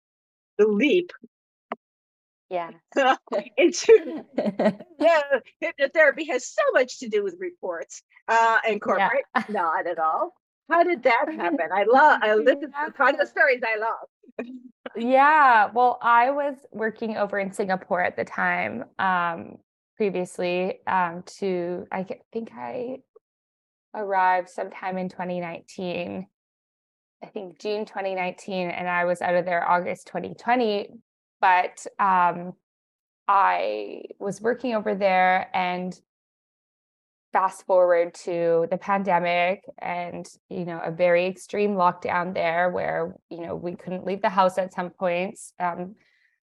[0.58, 1.12] the leap
[2.50, 2.72] yeah.
[3.58, 4.24] Into
[5.00, 5.22] yeah
[5.64, 9.26] hypnotherapy has so much to do with reports uh and corporate.
[9.50, 10.34] Not at all.
[10.70, 11.70] How did that happen?
[11.74, 14.48] I love i listen to the kind of stories i love.
[14.96, 19.58] Yeah, well, I was working over in Singapore at the time, um,
[19.98, 22.98] previously, um, to I think I
[23.96, 26.26] arrived sometime in 2019.
[27.22, 30.90] I think June 2019, and I was out of there August 2020.
[31.42, 32.54] But um,
[33.28, 35.98] I was working over there and
[37.32, 43.42] fast forward to the pandemic and you know a very extreme lockdown there where you
[43.42, 45.96] know we couldn't leave the house at some points um,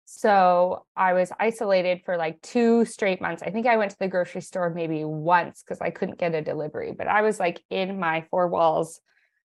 [0.06, 3.42] So I was isolated for like two straight months.
[3.42, 6.42] I think I went to the grocery store maybe once because I couldn't get a
[6.44, 9.02] delivery, but I was like in my four walls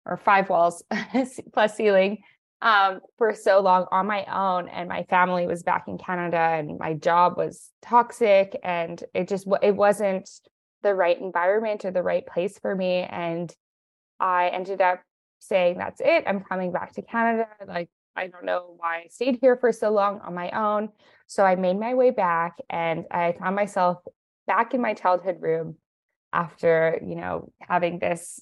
[0.05, 0.83] or five walls
[1.53, 2.19] plus ceiling
[2.61, 4.67] um, for so long on my own.
[4.69, 9.47] And my family was back in Canada and my job was toxic and it just,
[9.61, 10.29] it wasn't
[10.83, 13.07] the right environment or the right place for me.
[13.09, 13.53] And
[14.19, 15.01] I ended up
[15.39, 16.23] saying, that's it.
[16.27, 17.47] I'm coming back to Canada.
[17.65, 20.89] Like, I don't know why I stayed here for so long on my own.
[21.27, 23.99] So I made my way back and I found myself
[24.47, 25.77] back in my childhood room
[26.33, 28.41] after, you know, having this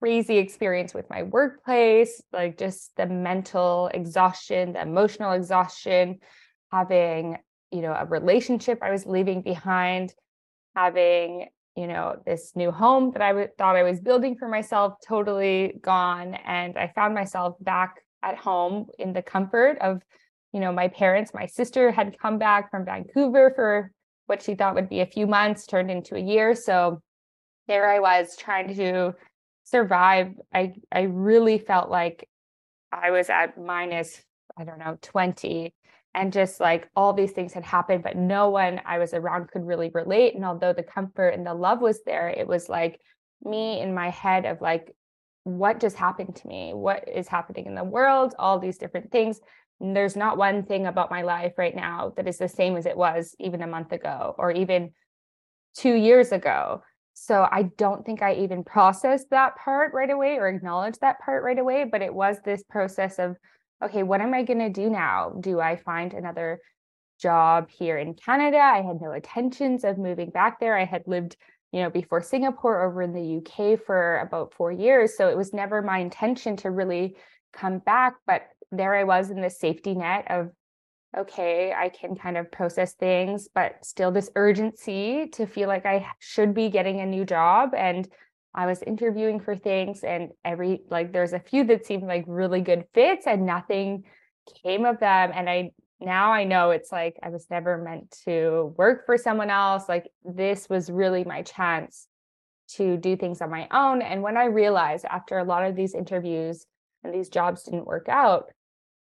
[0.00, 6.18] crazy experience with my workplace, like just the mental exhaustion, the emotional exhaustion,
[6.72, 7.38] having,
[7.70, 10.14] you know, a relationship I was leaving behind,
[10.74, 14.94] having, you know, this new home that I w- thought I was building for myself
[15.06, 16.34] totally gone.
[16.34, 20.02] And I found myself back at home in the comfort of,
[20.52, 21.32] you know, my parents.
[21.34, 23.90] My sister had come back from Vancouver for
[24.26, 26.54] what she thought would be a few months, turned into a year.
[26.54, 27.00] So
[27.68, 29.14] there I was trying to
[29.66, 30.32] survive.
[30.52, 32.28] I I really felt like
[32.90, 34.22] I was at minus,
[34.56, 35.74] I don't know, 20
[36.14, 39.66] and just like all these things had happened but no one i was around could
[39.66, 42.98] really relate and although the comfort and the love was there it was like
[43.44, 44.94] me in my head of like
[45.46, 46.74] what just happened to me?
[46.74, 48.34] What is happening in the world?
[48.36, 49.38] All these different things.
[49.80, 52.84] And there's not one thing about my life right now that is the same as
[52.84, 54.90] it was even a month ago or even
[55.76, 56.82] 2 years ago
[57.18, 61.42] so i don't think i even processed that part right away or acknowledged that part
[61.42, 63.36] right away but it was this process of
[63.84, 65.32] okay, what am I going to do now?
[65.40, 66.60] Do I find another
[67.20, 68.58] job here in Canada?
[68.58, 70.76] I had no intentions of moving back there.
[70.76, 71.36] I had lived,
[71.72, 75.16] you know, before Singapore over in the UK for about four years.
[75.16, 77.16] So it was never my intention to really
[77.52, 78.14] come back.
[78.26, 80.50] But there I was in this safety net of,
[81.16, 82.20] okay, I can mm-hmm.
[82.20, 87.00] kind of process things, but still this urgency to feel like I should be getting
[87.00, 87.74] a new job.
[87.76, 88.08] And
[88.56, 92.62] I was interviewing for things and every like there's a few that seemed like really
[92.62, 94.04] good fits and nothing
[94.64, 98.74] came of them and I now I know it's like I was never meant to
[98.78, 102.08] work for someone else like this was really my chance
[102.76, 105.94] to do things on my own and when I realized after a lot of these
[105.94, 106.64] interviews
[107.04, 108.46] and these jobs didn't work out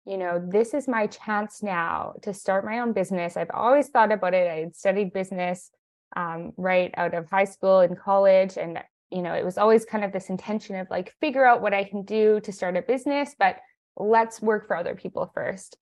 [0.08, 4.12] you know this is my chance now to start my own business I've always thought
[4.12, 5.70] about it I had studied business
[6.16, 8.78] um, right out of high school and college and
[9.10, 11.84] you know, it was always kind of this intention of like figure out what I
[11.84, 13.56] can do to start a business, but
[13.96, 15.76] let's work for other people first.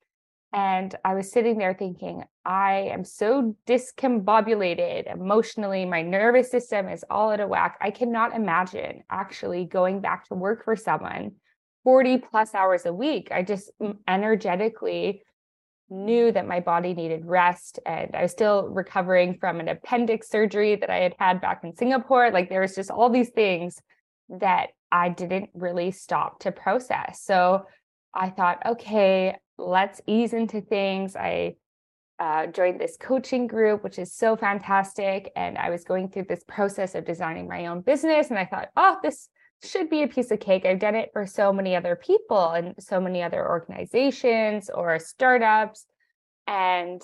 [0.53, 5.83] And I was sitting there thinking, I am so discombobulated emotionally.
[5.83, 7.77] My nervous system is all out of whack.
[7.81, 11.33] I cannot imagine actually going back to work for someone
[11.87, 13.29] 40 plus hours a week.
[13.31, 13.71] I just
[14.09, 15.21] energetically
[15.89, 20.75] knew that my body needed rest and I was still recovering from an appendix surgery
[20.75, 22.29] that I had had back in Singapore.
[22.29, 23.79] Like there was just all these things
[24.27, 27.21] that I didn't really stop to process.
[27.23, 27.63] So
[28.13, 31.15] I thought, okay, let's ease into things.
[31.15, 31.55] I
[32.19, 35.31] uh, joined this coaching group, which is so fantastic.
[35.37, 38.29] And I was going through this process of designing my own business.
[38.29, 39.29] And I thought, oh, this
[39.63, 40.65] should be a piece of cake.
[40.65, 45.85] I've done it for so many other people and so many other organizations or startups.
[46.45, 47.01] And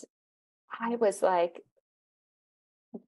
[0.79, 1.61] I was like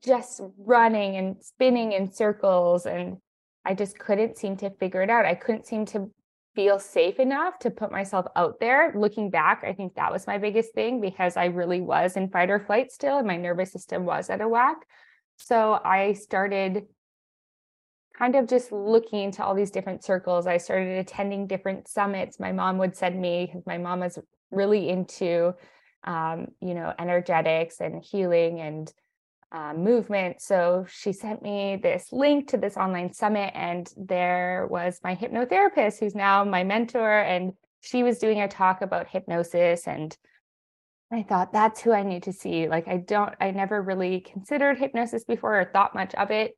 [0.03, 2.85] just running and spinning in circles.
[2.85, 3.17] And
[3.63, 5.25] I just couldn't seem to figure it out.
[5.25, 6.11] I couldn't seem to
[6.55, 8.93] feel safe enough to put myself out there.
[8.95, 12.49] Looking back, I think that was my biggest thing because I really was in fight
[12.49, 14.77] or flight still, and my nervous system was at a whack.
[15.37, 16.85] So I started
[18.17, 20.47] kind of just looking into all these different circles.
[20.47, 22.39] I started attending different summits.
[22.39, 24.17] My mom would send me because my mom was
[24.51, 25.53] really into,
[26.03, 28.91] um, you know, energetics and healing and
[29.51, 30.41] uh, movement.
[30.41, 35.99] So she sent me this link to this online summit, and there was my hypnotherapist,
[35.99, 40.17] who's now my mentor, and she was doing a talk about hypnosis and
[41.11, 42.67] I thought that's who I need to see.
[42.67, 46.57] Like I don't I never really considered hypnosis before or thought much of it,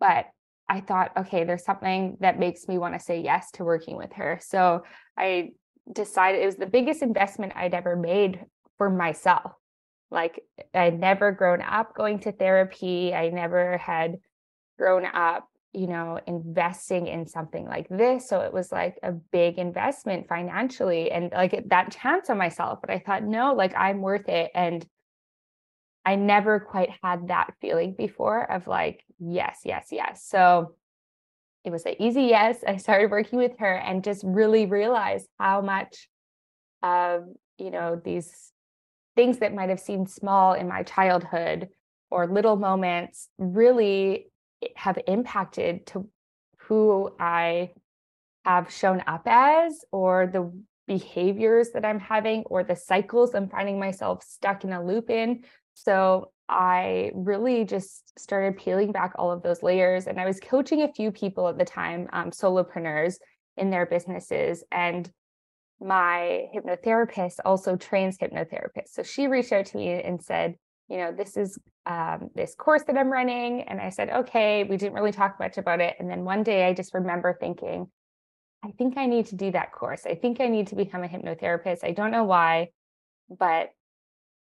[0.00, 0.26] but
[0.72, 4.10] I thought, okay, there's something that makes me want to say yes to working with
[4.14, 4.40] her.
[4.40, 4.84] So
[5.18, 5.50] I
[5.92, 8.40] decided it was the biggest investment I'd ever made
[8.78, 9.52] for myself.
[10.10, 10.40] Like
[10.72, 13.12] I'd never grown up going to therapy.
[13.12, 14.16] I never had
[14.78, 18.26] grown up, you know, investing in something like this.
[18.26, 22.78] So it was like a big investment financially and like that chance on myself.
[22.80, 24.50] But I thought, no, like I'm worth it.
[24.54, 24.86] And
[26.04, 30.24] I never quite had that feeling before of like, yes, yes, yes.
[30.26, 30.74] So
[31.64, 32.64] it was an easy yes.
[32.66, 36.08] I started working with her and just really realized how much
[36.82, 37.24] of,
[37.58, 38.52] you know, these
[39.14, 41.68] things that might have seemed small in my childhood
[42.10, 44.26] or little moments really
[44.76, 46.08] have impacted to
[46.58, 47.70] who I
[48.44, 50.52] have shown up as or the
[50.86, 55.44] behaviors that I'm having or the cycles I'm finding myself stuck in a loop in.
[55.74, 60.06] So I really just started peeling back all of those layers.
[60.06, 63.16] And I was coaching a few people at the time, um, solopreneurs
[63.56, 64.64] in their businesses.
[64.70, 65.10] And
[65.80, 68.90] my hypnotherapist also trains hypnotherapists.
[68.92, 70.56] So she reached out to me and said,
[70.88, 73.62] you know, this is um, this course that I'm running.
[73.62, 75.96] And I said, okay, we didn't really talk much about it.
[75.98, 77.86] And then one day I just remember thinking,
[78.64, 80.06] I think I need to do that course.
[80.06, 81.78] I think I need to become a hypnotherapist.
[81.82, 82.68] I don't know why,
[83.28, 83.70] but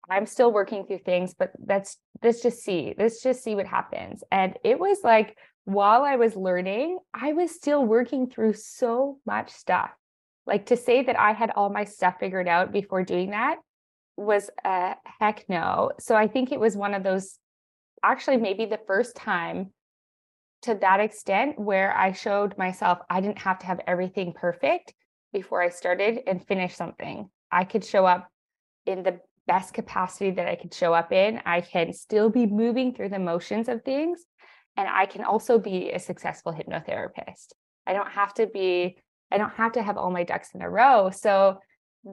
[0.09, 2.93] I'm still working through things, but that's let's just see.
[2.97, 4.23] Let's just see what happens.
[4.31, 9.51] And it was like while I was learning, I was still working through so much
[9.51, 9.91] stuff.
[10.45, 13.57] Like to say that I had all my stuff figured out before doing that
[14.17, 15.91] was a heck no.
[15.99, 17.37] So I think it was one of those
[18.03, 19.71] actually maybe the first time
[20.63, 24.93] to that extent where I showed myself I didn't have to have everything perfect
[25.33, 27.29] before I started and finish something.
[27.51, 28.27] I could show up
[28.85, 31.41] in the best capacity that I could show up in.
[31.45, 34.25] I can still be moving through the motions of things.
[34.77, 37.54] And I can also be a successful hypnotherapist.
[37.86, 38.97] I don't have to be,
[39.32, 41.10] I don't have to have all my ducks in a row.
[41.10, 41.60] So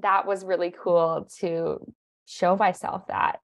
[0.02, 1.78] that was really cool to
[2.26, 3.40] show myself that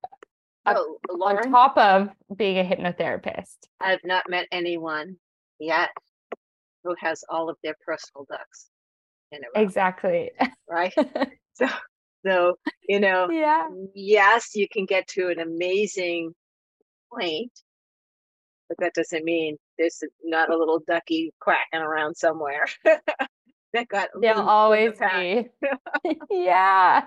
[0.67, 3.57] uh, Oh, on top of being a hypnotherapist.
[3.81, 5.17] I've not met anyone
[5.59, 5.91] yet
[6.83, 8.69] who has all of their personal ducks
[9.33, 9.63] in a row.
[9.63, 10.31] Exactly.
[10.69, 10.95] Right.
[11.55, 11.67] so,
[12.25, 12.59] so
[12.89, 13.69] you know, yeah.
[13.95, 16.33] yes, you can get to an amazing
[17.13, 17.53] point,
[18.69, 22.67] but that doesn't mean there's not a little ducky quacking around somewhere.
[22.85, 25.49] that got They'll always be.
[26.31, 27.05] yeah.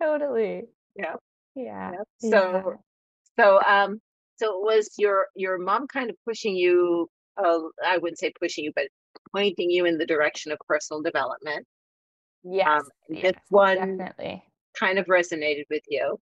[0.00, 0.64] Totally.
[0.96, 1.14] Yeah.
[1.54, 1.92] Yeah.
[1.92, 2.32] Yep.
[2.32, 2.74] So,
[3.38, 4.00] so, um,
[4.36, 7.08] so was your your mom kind of pushing you?
[7.36, 8.88] Uh, I wouldn't say pushing you, but
[9.34, 11.66] pointing you in the direction of personal development.
[12.44, 12.82] Yes.
[12.82, 14.42] Um, yes this one definitely
[14.78, 16.18] kind of resonated with you,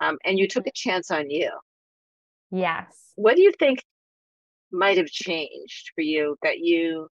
[0.00, 1.50] um, and you took a chance on you.
[2.50, 3.12] Yes.
[3.16, 3.82] What do you think
[4.70, 7.08] might have changed for you that you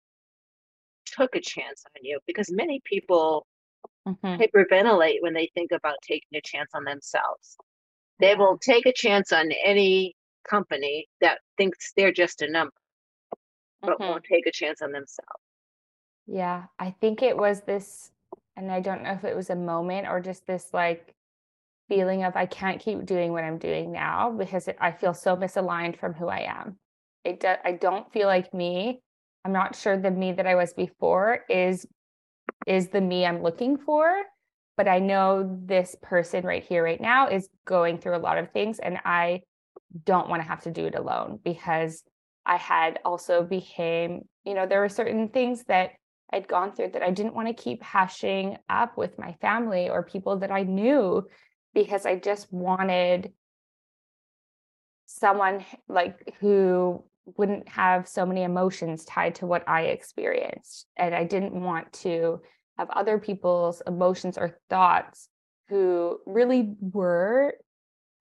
[1.06, 2.18] took a chance on you?
[2.26, 3.46] Because many people
[4.06, 4.40] mm-hmm.
[4.40, 7.56] hyperventilate when they think about taking a chance on themselves.
[8.20, 8.38] They yeah.
[8.38, 10.14] will take a chance on any
[10.48, 12.72] company that thinks they're just a number,
[13.82, 14.04] but mm-hmm.
[14.04, 15.42] won't take a chance on themselves.
[16.26, 18.10] Yeah, I think it was this,
[18.56, 21.14] and I don't know if it was a moment or just this like
[21.88, 25.98] feeling of I can't keep doing what I'm doing now because I feel so misaligned
[25.98, 26.76] from who I am.
[27.24, 29.00] It do, I don't feel like me.
[29.44, 31.86] I'm not sure the me that I was before is
[32.66, 34.22] is the me I'm looking for.
[34.76, 38.50] But I know this person right here, right now, is going through a lot of
[38.50, 39.42] things, and I
[40.04, 42.02] don't want to have to do it alone because
[42.44, 45.92] I had also became, you know, there were certain things that
[46.32, 50.02] I'd gone through that I didn't want to keep hashing up with my family or
[50.02, 51.28] people that I knew
[51.74, 53.32] because I just wanted
[55.06, 57.04] someone like who
[57.36, 60.86] wouldn't have so many emotions tied to what I experienced.
[60.96, 62.40] And I didn't want to
[62.78, 65.28] have other people's emotions or thoughts
[65.68, 67.54] who really were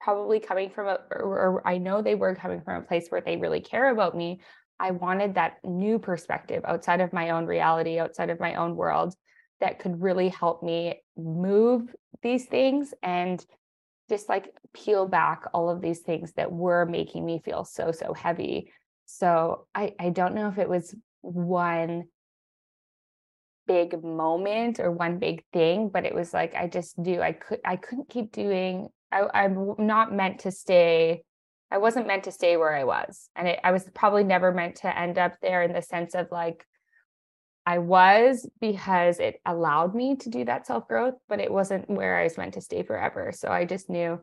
[0.00, 3.20] probably coming from a, or, or I know they were coming from a place where
[3.20, 4.40] they really care about me.
[4.78, 9.14] I wanted that new perspective outside of my own reality, outside of my own world
[9.60, 13.44] that could really help me move these things and
[14.08, 18.12] just like peel back all of these things that were making me feel so so
[18.12, 18.70] heavy.
[19.06, 22.04] So I, I don't know if it was one
[23.66, 27.60] big moment or one big thing, but it was like I just knew I could
[27.64, 31.22] I couldn't keep doing I, I'm not meant to stay
[31.70, 33.28] I wasn't meant to stay where I was.
[33.34, 36.28] And it, I was probably never meant to end up there in the sense of
[36.30, 36.66] like
[37.66, 42.18] I was because it allowed me to do that self growth, but it wasn't where
[42.18, 43.32] I was meant to stay forever.
[43.34, 44.20] So I just knew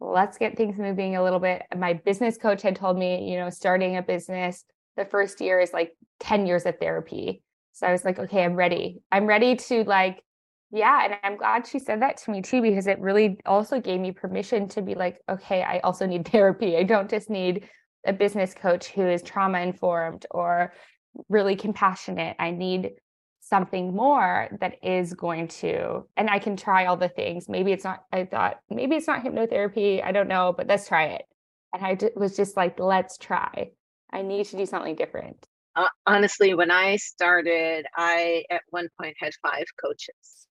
[0.00, 1.62] let's get things moving a little bit.
[1.76, 4.64] My business coach had told me, you know, starting a business,
[4.96, 7.42] the first year is like 10 years of therapy.
[7.72, 9.00] So I was like, okay, I'm ready.
[9.10, 10.22] I'm ready to like,
[10.74, 11.04] yeah.
[11.04, 14.10] And I'm glad she said that to me too, because it really also gave me
[14.10, 16.76] permission to be like, okay, I also need therapy.
[16.76, 17.68] I don't just need
[18.04, 20.74] a business coach who is trauma informed or
[21.28, 22.34] really compassionate.
[22.40, 22.90] I need
[23.38, 27.84] something more that is going to and i can try all the things maybe it's
[27.84, 31.24] not i thought maybe it's not hypnotherapy i don't know but let's try it
[31.74, 33.68] and I was just like let's try
[34.10, 35.46] i need to do something different
[35.76, 40.46] uh, honestly when i started i at one point had five coaches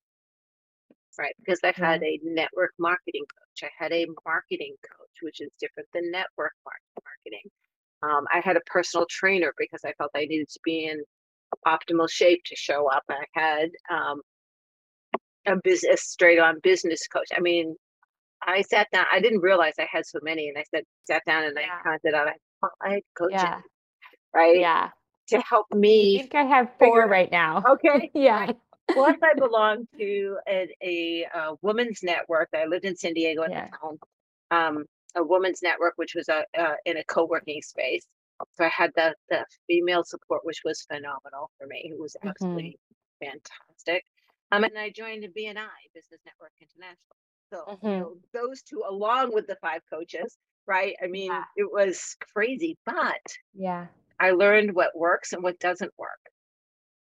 [1.17, 1.35] right?
[1.39, 5.89] Because I had a network marketing coach, I had a marketing coach, which is different
[5.93, 7.49] than network marketing.
[8.03, 11.01] Um, I had a personal trainer because I felt I needed to be in
[11.65, 13.03] optimal shape to show up.
[13.09, 14.21] I had um,
[15.45, 17.27] a business straight on business coach.
[17.35, 17.75] I mean,
[18.45, 19.05] I sat down.
[19.11, 21.67] I didn't realize I had so many, and I said, sat down and yeah.
[21.79, 22.27] I counted out.
[22.81, 23.61] I had coaches, yeah.
[24.33, 24.59] right?
[24.59, 24.89] Yeah,
[25.29, 26.17] to help me.
[26.17, 27.63] I think I have four right now.
[27.67, 28.51] Okay, yeah.
[28.93, 32.49] Plus, I belong to a, a, a, women's network.
[32.55, 33.67] I lived in San Diego at yeah.
[33.69, 33.97] the time.
[34.51, 34.85] Um,
[35.15, 38.05] a women's network, which was a uh, in a co-working space.
[38.55, 41.81] So I had the the female support, which was phenomenal for me.
[41.91, 42.29] It was mm-hmm.
[42.29, 42.77] absolutely
[43.23, 43.29] mm-hmm.
[43.29, 44.05] fantastic.
[44.51, 47.15] Um, and I joined the BNI Business Network International.
[47.51, 47.87] So mm-hmm.
[47.87, 50.37] you know, those two, along with the five coaches,
[50.67, 50.95] right?
[51.03, 51.43] I mean, yeah.
[51.55, 53.21] it was crazy, but
[53.53, 53.87] yeah,
[54.19, 56.19] I learned what works and what doesn't work.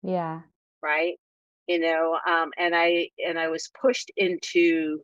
[0.03, 0.41] Yeah.
[0.83, 1.19] Right.
[1.71, 5.03] You know, um, and I and I was pushed into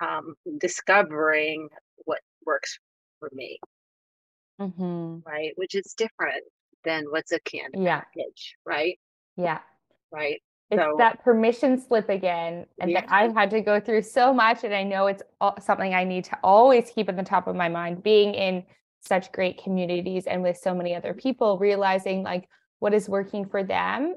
[0.00, 1.68] um, discovering
[2.06, 2.78] what works
[3.20, 3.58] for me.
[4.58, 5.28] Mm-hmm.
[5.28, 6.42] Right, which is different
[6.84, 8.00] than what's a canned yeah.
[8.00, 8.98] package, right?
[9.36, 9.58] Yeah.
[10.10, 10.40] Right.
[10.70, 13.02] It's so, that permission slip again, and yeah.
[13.02, 15.22] that I've had to go through so much, and I know it's
[15.60, 18.02] something I need to always keep at the top of my mind.
[18.02, 18.64] Being in
[19.00, 22.48] such great communities and with so many other people, realizing like
[22.78, 24.14] what is working for them,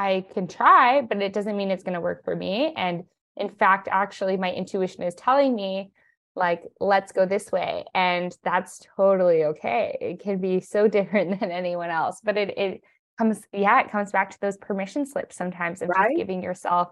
[0.00, 2.72] I can try, but it doesn't mean it's going to work for me.
[2.74, 3.04] And
[3.36, 5.92] in fact, actually, my intuition is telling me
[6.36, 11.50] like let's go this way and that's totally okay it can be so different than
[11.50, 12.80] anyone else but it it
[13.18, 16.10] comes yeah it comes back to those permission slips sometimes of right?
[16.10, 16.88] just giving yourself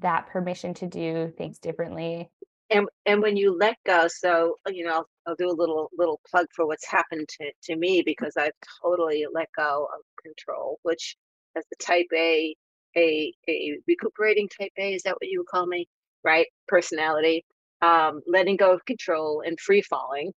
[0.00, 2.30] that permission to do things differently
[2.68, 5.88] and and when you let go so uh, you know I'll, I'll do a little
[5.96, 10.78] little plug for what's happened to, to me because i've totally let go of control
[10.82, 11.16] which
[11.58, 12.54] as the type a
[12.96, 15.86] a a recuperating type a is that what you would call me
[16.24, 17.44] right personality
[17.82, 20.32] um, letting go of control and free falling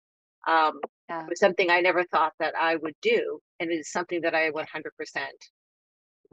[0.48, 1.26] um, yeah.
[1.28, 3.40] was something I never thought that I would do.
[3.60, 4.62] And it is something that I 100%,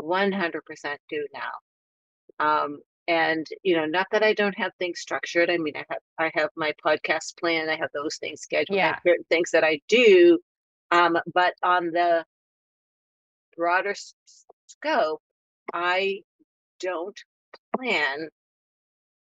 [0.01, 1.51] 100% do now.
[2.39, 5.51] Um, and you know, not that I don't have things structured.
[5.51, 7.69] I mean, I have I have my podcast plan.
[7.69, 8.77] I have those things scheduled.
[8.77, 8.97] Yeah.
[9.05, 10.39] certain things that I do.
[10.89, 12.25] Um, but on the
[13.55, 13.93] broader
[14.77, 15.21] scope,
[15.73, 16.21] I
[16.79, 17.17] don't
[17.75, 18.29] plan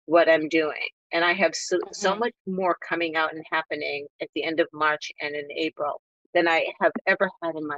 [0.06, 1.92] what I'm doing and I have so, mm-hmm.
[1.92, 6.00] so much more coming out and happening at the end of March and in April
[6.34, 7.76] than I have ever had in my.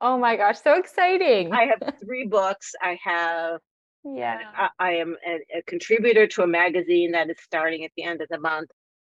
[0.00, 1.52] Oh my gosh, so exciting!
[1.52, 2.72] I have three books.
[2.80, 3.60] I have.
[4.04, 4.38] Yeah.
[4.56, 8.20] I, I am a, a, contributor to a magazine that is starting at the end
[8.20, 8.68] of the month.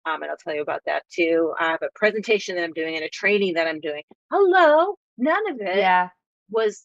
[0.05, 1.55] Um, and I'll tell you about that too.
[1.59, 4.03] I have a presentation that I'm doing and a training that I'm doing.
[4.31, 6.09] Hello, none of it yeah.
[6.51, 6.83] was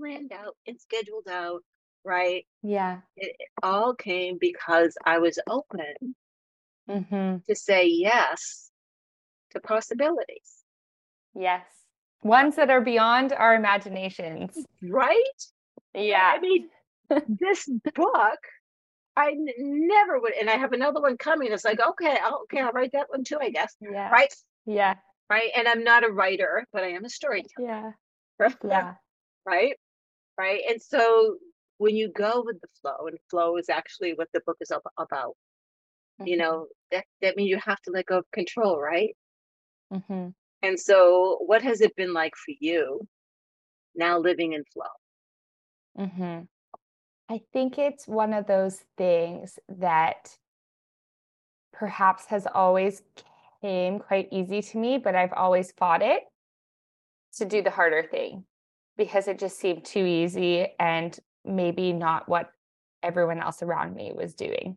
[0.00, 1.62] planned out and scheduled out
[2.04, 2.46] right?
[2.62, 2.98] Yeah.
[3.16, 6.14] It, it all came because I was open
[6.88, 7.36] mm-hmm.
[7.48, 8.70] to say yes
[9.52, 10.64] to possibilities.
[11.34, 11.64] Yes.
[12.22, 14.56] Ones that are beyond our imaginations.
[14.82, 15.14] Right?
[15.94, 16.32] Yeah.
[16.34, 16.68] I mean,
[17.28, 18.38] this book,
[19.16, 21.52] I n- never would, and I have another one coming.
[21.52, 23.74] It's like, okay, I'll, okay, I'll write that one too, I guess.
[23.80, 24.10] Yeah.
[24.10, 24.32] Right?
[24.66, 24.94] Yeah.
[25.28, 25.50] Right.
[25.56, 27.66] And I'm not a writer, but I am a storyteller.
[27.66, 27.90] Yeah.
[28.64, 28.94] Yeah.
[29.44, 29.76] right.
[30.40, 30.62] Right.
[30.70, 31.36] And so
[31.76, 35.36] when you go with the flow, and flow is actually what the book is about,
[36.18, 36.26] mm-hmm.
[36.26, 39.14] you know, that, that means you have to let go of control, right?
[39.92, 40.28] Mm-hmm.
[40.62, 43.06] And so, what has it been like for you
[43.94, 46.06] now living in flow?
[46.06, 46.44] Mm-hmm.
[47.28, 50.38] I think it's one of those things that
[51.70, 53.02] perhaps has always
[53.60, 56.22] came quite easy to me, but I've always fought it
[57.36, 58.46] to do the harder thing
[59.00, 62.50] because it just seemed too easy and maybe not what
[63.02, 64.76] everyone else around me was doing.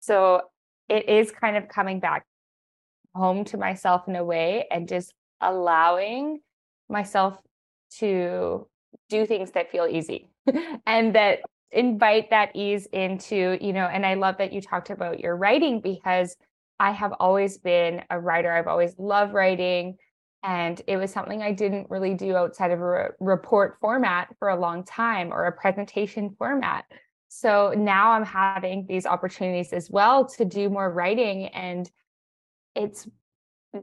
[0.00, 0.42] So
[0.90, 2.26] it is kind of coming back
[3.14, 6.40] home to myself in a way and just allowing
[6.90, 7.38] myself
[8.00, 8.68] to
[9.08, 10.28] do things that feel easy
[10.86, 11.38] and that
[11.72, 15.80] invite that ease into, you know, and I love that you talked about your writing
[15.80, 16.36] because
[16.78, 18.52] I have always been a writer.
[18.52, 19.96] I've always loved writing.
[20.44, 24.50] And it was something I didn't really do outside of a re- report format for
[24.50, 26.84] a long time or a presentation format.
[27.28, 31.46] So now I'm having these opportunities as well to do more writing.
[31.46, 31.90] And
[32.76, 33.08] it's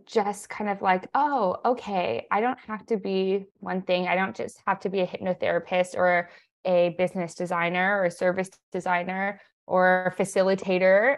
[0.05, 4.07] just kind of like, oh, okay, I don't have to be one thing.
[4.07, 6.29] I don't just have to be a hypnotherapist or
[6.63, 11.17] a business designer or a service designer or facilitator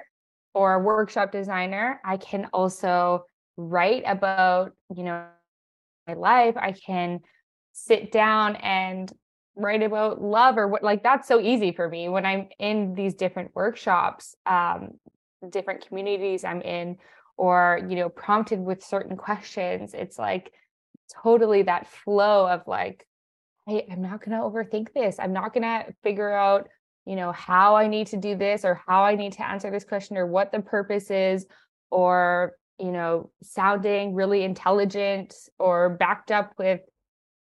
[0.54, 2.00] or a workshop designer.
[2.06, 3.26] I can also
[3.58, 5.26] write about, you know,
[6.08, 6.56] my life.
[6.58, 7.22] I can
[7.74, 9.12] sit down and
[9.56, 13.14] write about love or what like that's so easy for me when i'm in these
[13.14, 14.90] different workshops um
[15.52, 16.98] different communities i'm in
[17.38, 20.52] or you know prompted with certain questions it's like
[21.22, 23.06] totally that flow of like
[23.68, 26.68] hey i'm not going to overthink this i'm not going to figure out
[27.06, 29.84] you know how i need to do this or how i need to answer this
[29.84, 31.46] question or what the purpose is
[31.92, 36.82] or you know sounding really intelligent or backed up with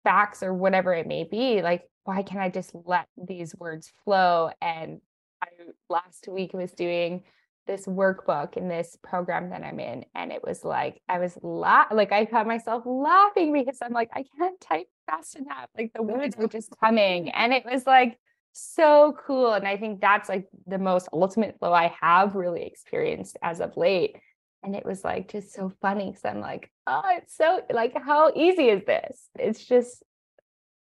[0.04, 4.50] facts or whatever it may be like why can't i just let these words flow?
[4.60, 5.00] And
[5.42, 5.46] i
[5.88, 7.22] last week was doing
[7.66, 11.86] this workbook in this program that i'm in and it was like i was la-
[11.90, 15.68] like i found myself laughing because i'm like i can't type fast enough.
[15.76, 18.18] Like the words were just coming and it was like
[18.52, 23.36] so cool and i think that's like the most ultimate flow i have really experienced
[23.42, 24.16] as of late
[24.64, 28.32] and it was like just so funny because i'm like oh it's so like how
[28.34, 29.28] easy is this?
[29.38, 30.02] It's just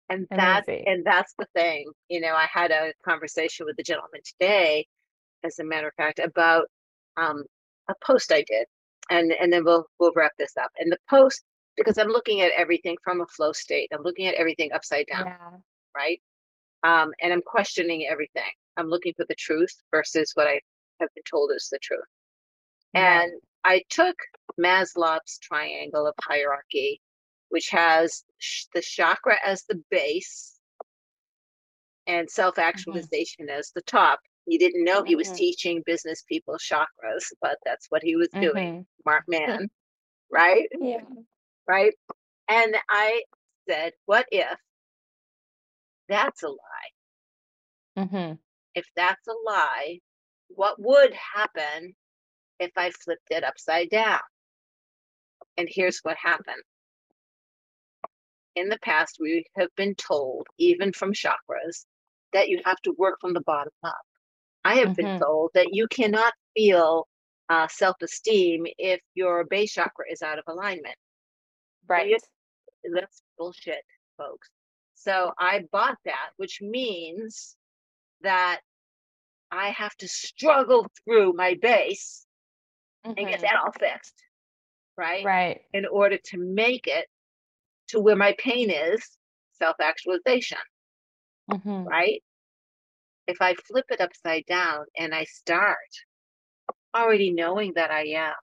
[0.09, 4.21] and that and that's the thing you know i had a conversation with the gentleman
[4.25, 4.85] today
[5.43, 6.67] as a matter of fact about
[7.17, 7.43] um,
[7.89, 8.65] a post i did.
[9.09, 10.71] And and then we'll we'll wrap this up.
[10.77, 11.43] And the post
[11.77, 15.25] because i'm looking at everything from a flow state i'm looking at everything upside down
[15.25, 15.49] yeah.
[15.95, 16.21] right?
[16.83, 18.51] Um, and i'm questioning everything.
[18.77, 20.59] I'm looking for the truth versus what i
[20.99, 22.01] have been told is the truth.
[22.93, 23.31] And
[23.65, 24.15] i took
[24.59, 27.01] maslow's triangle of hierarchy
[27.49, 28.23] which has
[28.73, 30.53] the chakra as the base
[32.07, 33.59] and self actualization mm-hmm.
[33.59, 34.19] as the top.
[34.45, 35.37] He didn't know he was mm-hmm.
[35.37, 38.73] teaching business people chakras, but that's what he was doing.
[38.73, 39.01] Mm-hmm.
[39.01, 39.69] Smart man,
[40.31, 40.67] right?
[40.79, 41.01] Yeah.
[41.67, 41.93] Right.
[42.49, 43.23] And I
[43.69, 44.57] said, what if
[46.09, 46.55] that's a lie?
[47.99, 48.33] Mm-hmm.
[48.75, 49.99] If that's a lie,
[50.49, 51.95] what would happen
[52.63, 54.19] if I flipped it upside down?
[55.57, 56.63] And here's what happened
[58.55, 61.85] in the past, we have been told, even from chakras,
[62.33, 63.95] that you have to work from the bottom up.
[64.65, 64.93] I have mm-hmm.
[64.93, 67.07] been told that you cannot feel
[67.49, 70.95] uh, self esteem if your base chakra is out of alignment.
[71.87, 72.15] Right.
[72.93, 73.83] That's bullshit,
[74.17, 74.49] folks.
[74.95, 77.55] So I bought that, which means
[78.21, 78.61] that
[79.51, 82.25] I have to struggle through my base
[83.05, 83.17] mm-hmm.
[83.17, 83.41] and get mm-hmm.
[83.41, 84.15] that all fixed.
[84.97, 85.25] Right.
[85.25, 85.61] Right.
[85.73, 87.07] In order to make it
[87.89, 89.17] to where my pain is
[89.57, 90.57] self actualization.
[91.51, 91.83] Mm-hmm.
[91.83, 92.23] Right?
[93.27, 95.77] If I flip it upside down and I start
[96.95, 98.33] already knowing that I am,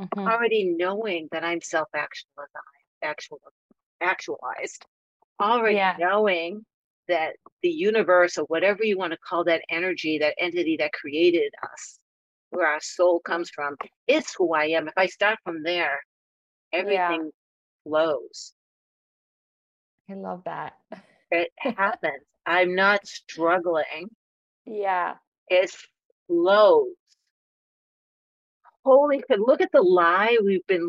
[0.00, 0.28] mm-hmm.
[0.28, 3.38] already knowing that I'm self actual,
[4.00, 4.84] actualized,
[5.40, 5.96] already yeah.
[5.98, 6.64] knowing
[7.08, 11.52] that the universe or whatever you want to call that energy, that entity that created
[11.62, 11.98] us,
[12.50, 13.76] where our soul comes from,
[14.06, 14.88] is who I am.
[14.88, 16.00] If I start from there,
[16.72, 17.30] everything
[17.84, 18.52] flows.
[20.10, 20.74] I love that.
[21.28, 22.22] It happens.
[22.46, 24.08] I'm not struggling.
[24.64, 25.14] Yeah.
[25.48, 25.74] It
[26.28, 26.94] flows.
[28.84, 30.88] Holy look at the lie we've been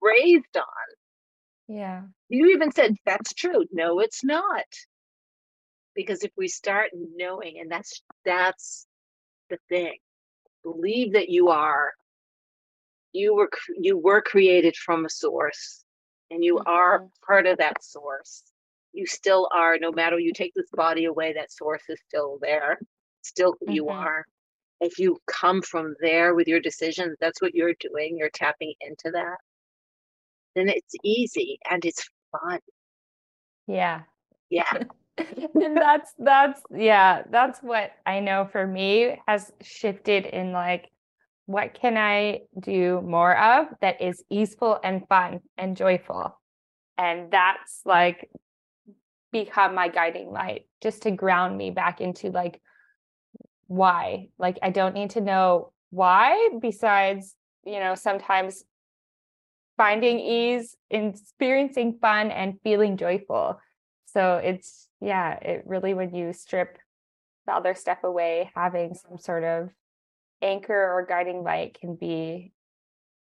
[0.00, 1.76] raised on.
[1.76, 2.02] Yeah.
[2.28, 3.66] You even said that's true.
[3.72, 4.64] No, it's not.
[5.94, 8.86] Because if we start knowing, and that's that's
[9.50, 9.98] the thing,
[10.64, 11.92] believe that you are
[13.12, 15.84] you were you were created from a source
[16.30, 16.68] and you mm-hmm.
[16.68, 18.42] are part of that source.
[18.92, 22.78] You still are, no matter you take this body away, that source is still there,
[23.22, 23.74] still who mm-hmm.
[23.74, 24.24] you are.
[24.80, 29.10] If you come from there with your decisions, that's what you're doing, you're tapping into
[29.12, 29.36] that,
[30.54, 32.58] then it's easy and it's fun.
[33.66, 34.02] Yeah.
[34.50, 34.70] Yeah.
[35.54, 40.90] and that's that's yeah that's what i know for me has shifted in like
[41.46, 46.40] what can I do more of that is easeful and fun and joyful?
[46.96, 48.30] And that's like
[49.32, 52.60] become my guiding light just to ground me back into like
[53.66, 54.28] why.
[54.38, 57.34] Like I don't need to know why besides,
[57.64, 58.64] you know, sometimes
[59.76, 63.58] finding ease, experiencing fun and feeling joyful.
[64.14, 66.78] So it's yeah, it really when you strip
[67.46, 69.70] the other stuff away, having some sort of
[70.40, 72.52] anchor or guiding light can be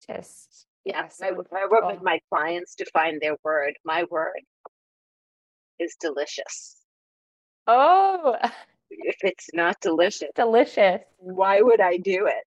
[0.07, 1.33] just yes I, I
[1.71, 3.75] work with my clients to find their word.
[3.85, 4.41] My word
[5.79, 6.77] is delicious.
[7.67, 8.37] Oh!
[8.89, 11.01] If it's not delicious delicious.
[11.19, 12.46] why would i do it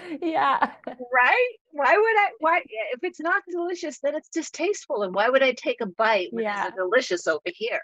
[0.22, 2.62] yeah right why would i why
[2.92, 6.44] if it's not delicious then it's distasteful and why would i take a bite when
[6.44, 6.68] yeah.
[6.68, 7.82] it's delicious over here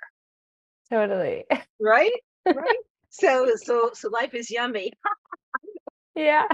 [0.90, 1.44] totally
[1.80, 2.12] right
[2.46, 2.76] right
[3.10, 4.92] so so so life is yummy
[6.18, 6.46] yeah.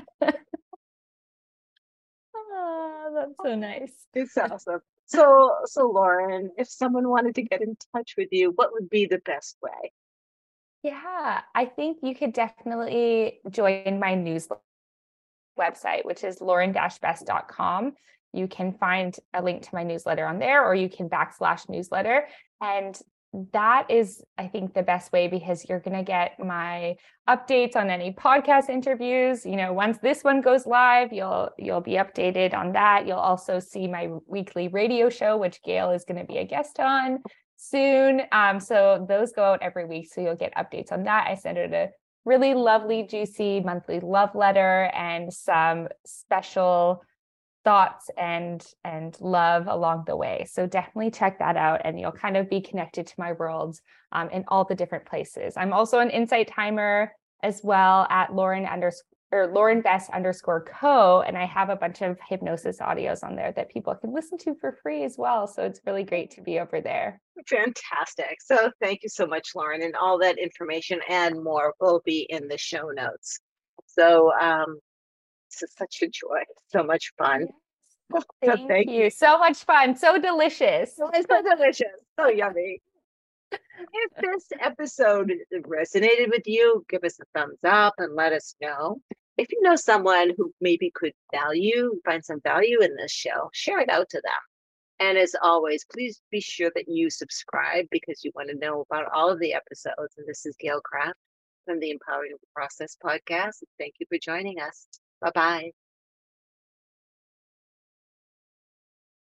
[2.37, 3.93] oh, that's so nice.
[4.13, 4.81] It's awesome.
[5.07, 9.07] So, so Lauren, if someone wanted to get in touch with you, what would be
[9.07, 9.93] the best way?
[10.83, 14.61] Yeah, I think you could definitely join my newsletter
[15.59, 17.93] website, which is lauren-best.com.
[18.33, 22.27] You can find a link to my newsletter on there, or you can backslash newsletter.
[22.61, 23.01] And
[23.53, 26.95] that is i think the best way because you're going to get my
[27.29, 31.93] updates on any podcast interviews you know once this one goes live you'll you'll be
[31.93, 36.27] updated on that you'll also see my weekly radio show which gail is going to
[36.27, 37.19] be a guest on
[37.57, 41.35] soon um, so those go out every week so you'll get updates on that i
[41.35, 41.89] send out a
[42.25, 47.03] really lovely juicy monthly love letter and some special
[47.65, 50.47] thoughts and and love along the way.
[50.51, 53.81] So definitely check that out and you'll kind of be connected to my worlds
[54.13, 55.55] um, in all the different places.
[55.57, 57.13] I'm also an insight timer
[57.43, 62.03] as well at lauren underscore or lauren best underscore co and i have a bunch
[62.03, 65.63] of hypnosis audios on there that people can listen to for free as well so
[65.63, 69.95] it's really great to be over there fantastic so thank you so much lauren and
[69.97, 73.41] all that information and more will be in the show notes
[73.87, 74.79] so um,
[75.51, 76.43] this is such a joy.
[76.69, 77.47] So much fun.
[78.43, 79.05] Thank, so thank you.
[79.05, 79.11] you.
[79.11, 79.97] So much fun.
[79.97, 80.95] So delicious.
[80.95, 81.87] So, so delicious.
[82.21, 82.83] So yummy.
[83.93, 89.01] If this episode resonated with you, give us a thumbs up and let us know.
[89.37, 93.81] If you know someone who maybe could value, find some value in this show, share
[93.81, 94.33] it out to them.
[95.01, 99.11] And as always, please be sure that you subscribe because you want to know about
[99.13, 100.15] all of the episodes.
[100.17, 101.19] And this is Gail Kraft
[101.65, 103.63] from the Empowering Process podcast.
[103.79, 104.87] Thank you for joining us.
[105.21, 105.71] Bye bye.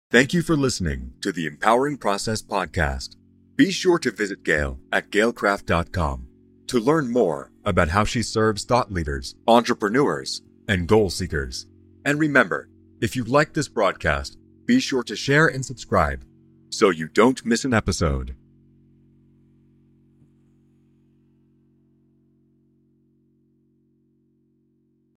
[0.09, 3.17] Thank you for listening to the Empowering Process podcast.
[3.57, 6.27] Be sure to visit Gail at gailkraft.com
[6.67, 11.65] to learn more about how she serves thought leaders, entrepreneurs, and goal seekers.
[12.05, 12.69] And remember,
[13.01, 14.37] if you like this broadcast,
[14.67, 16.23] be sure to share and subscribe
[16.69, 18.35] so you don't miss an episode.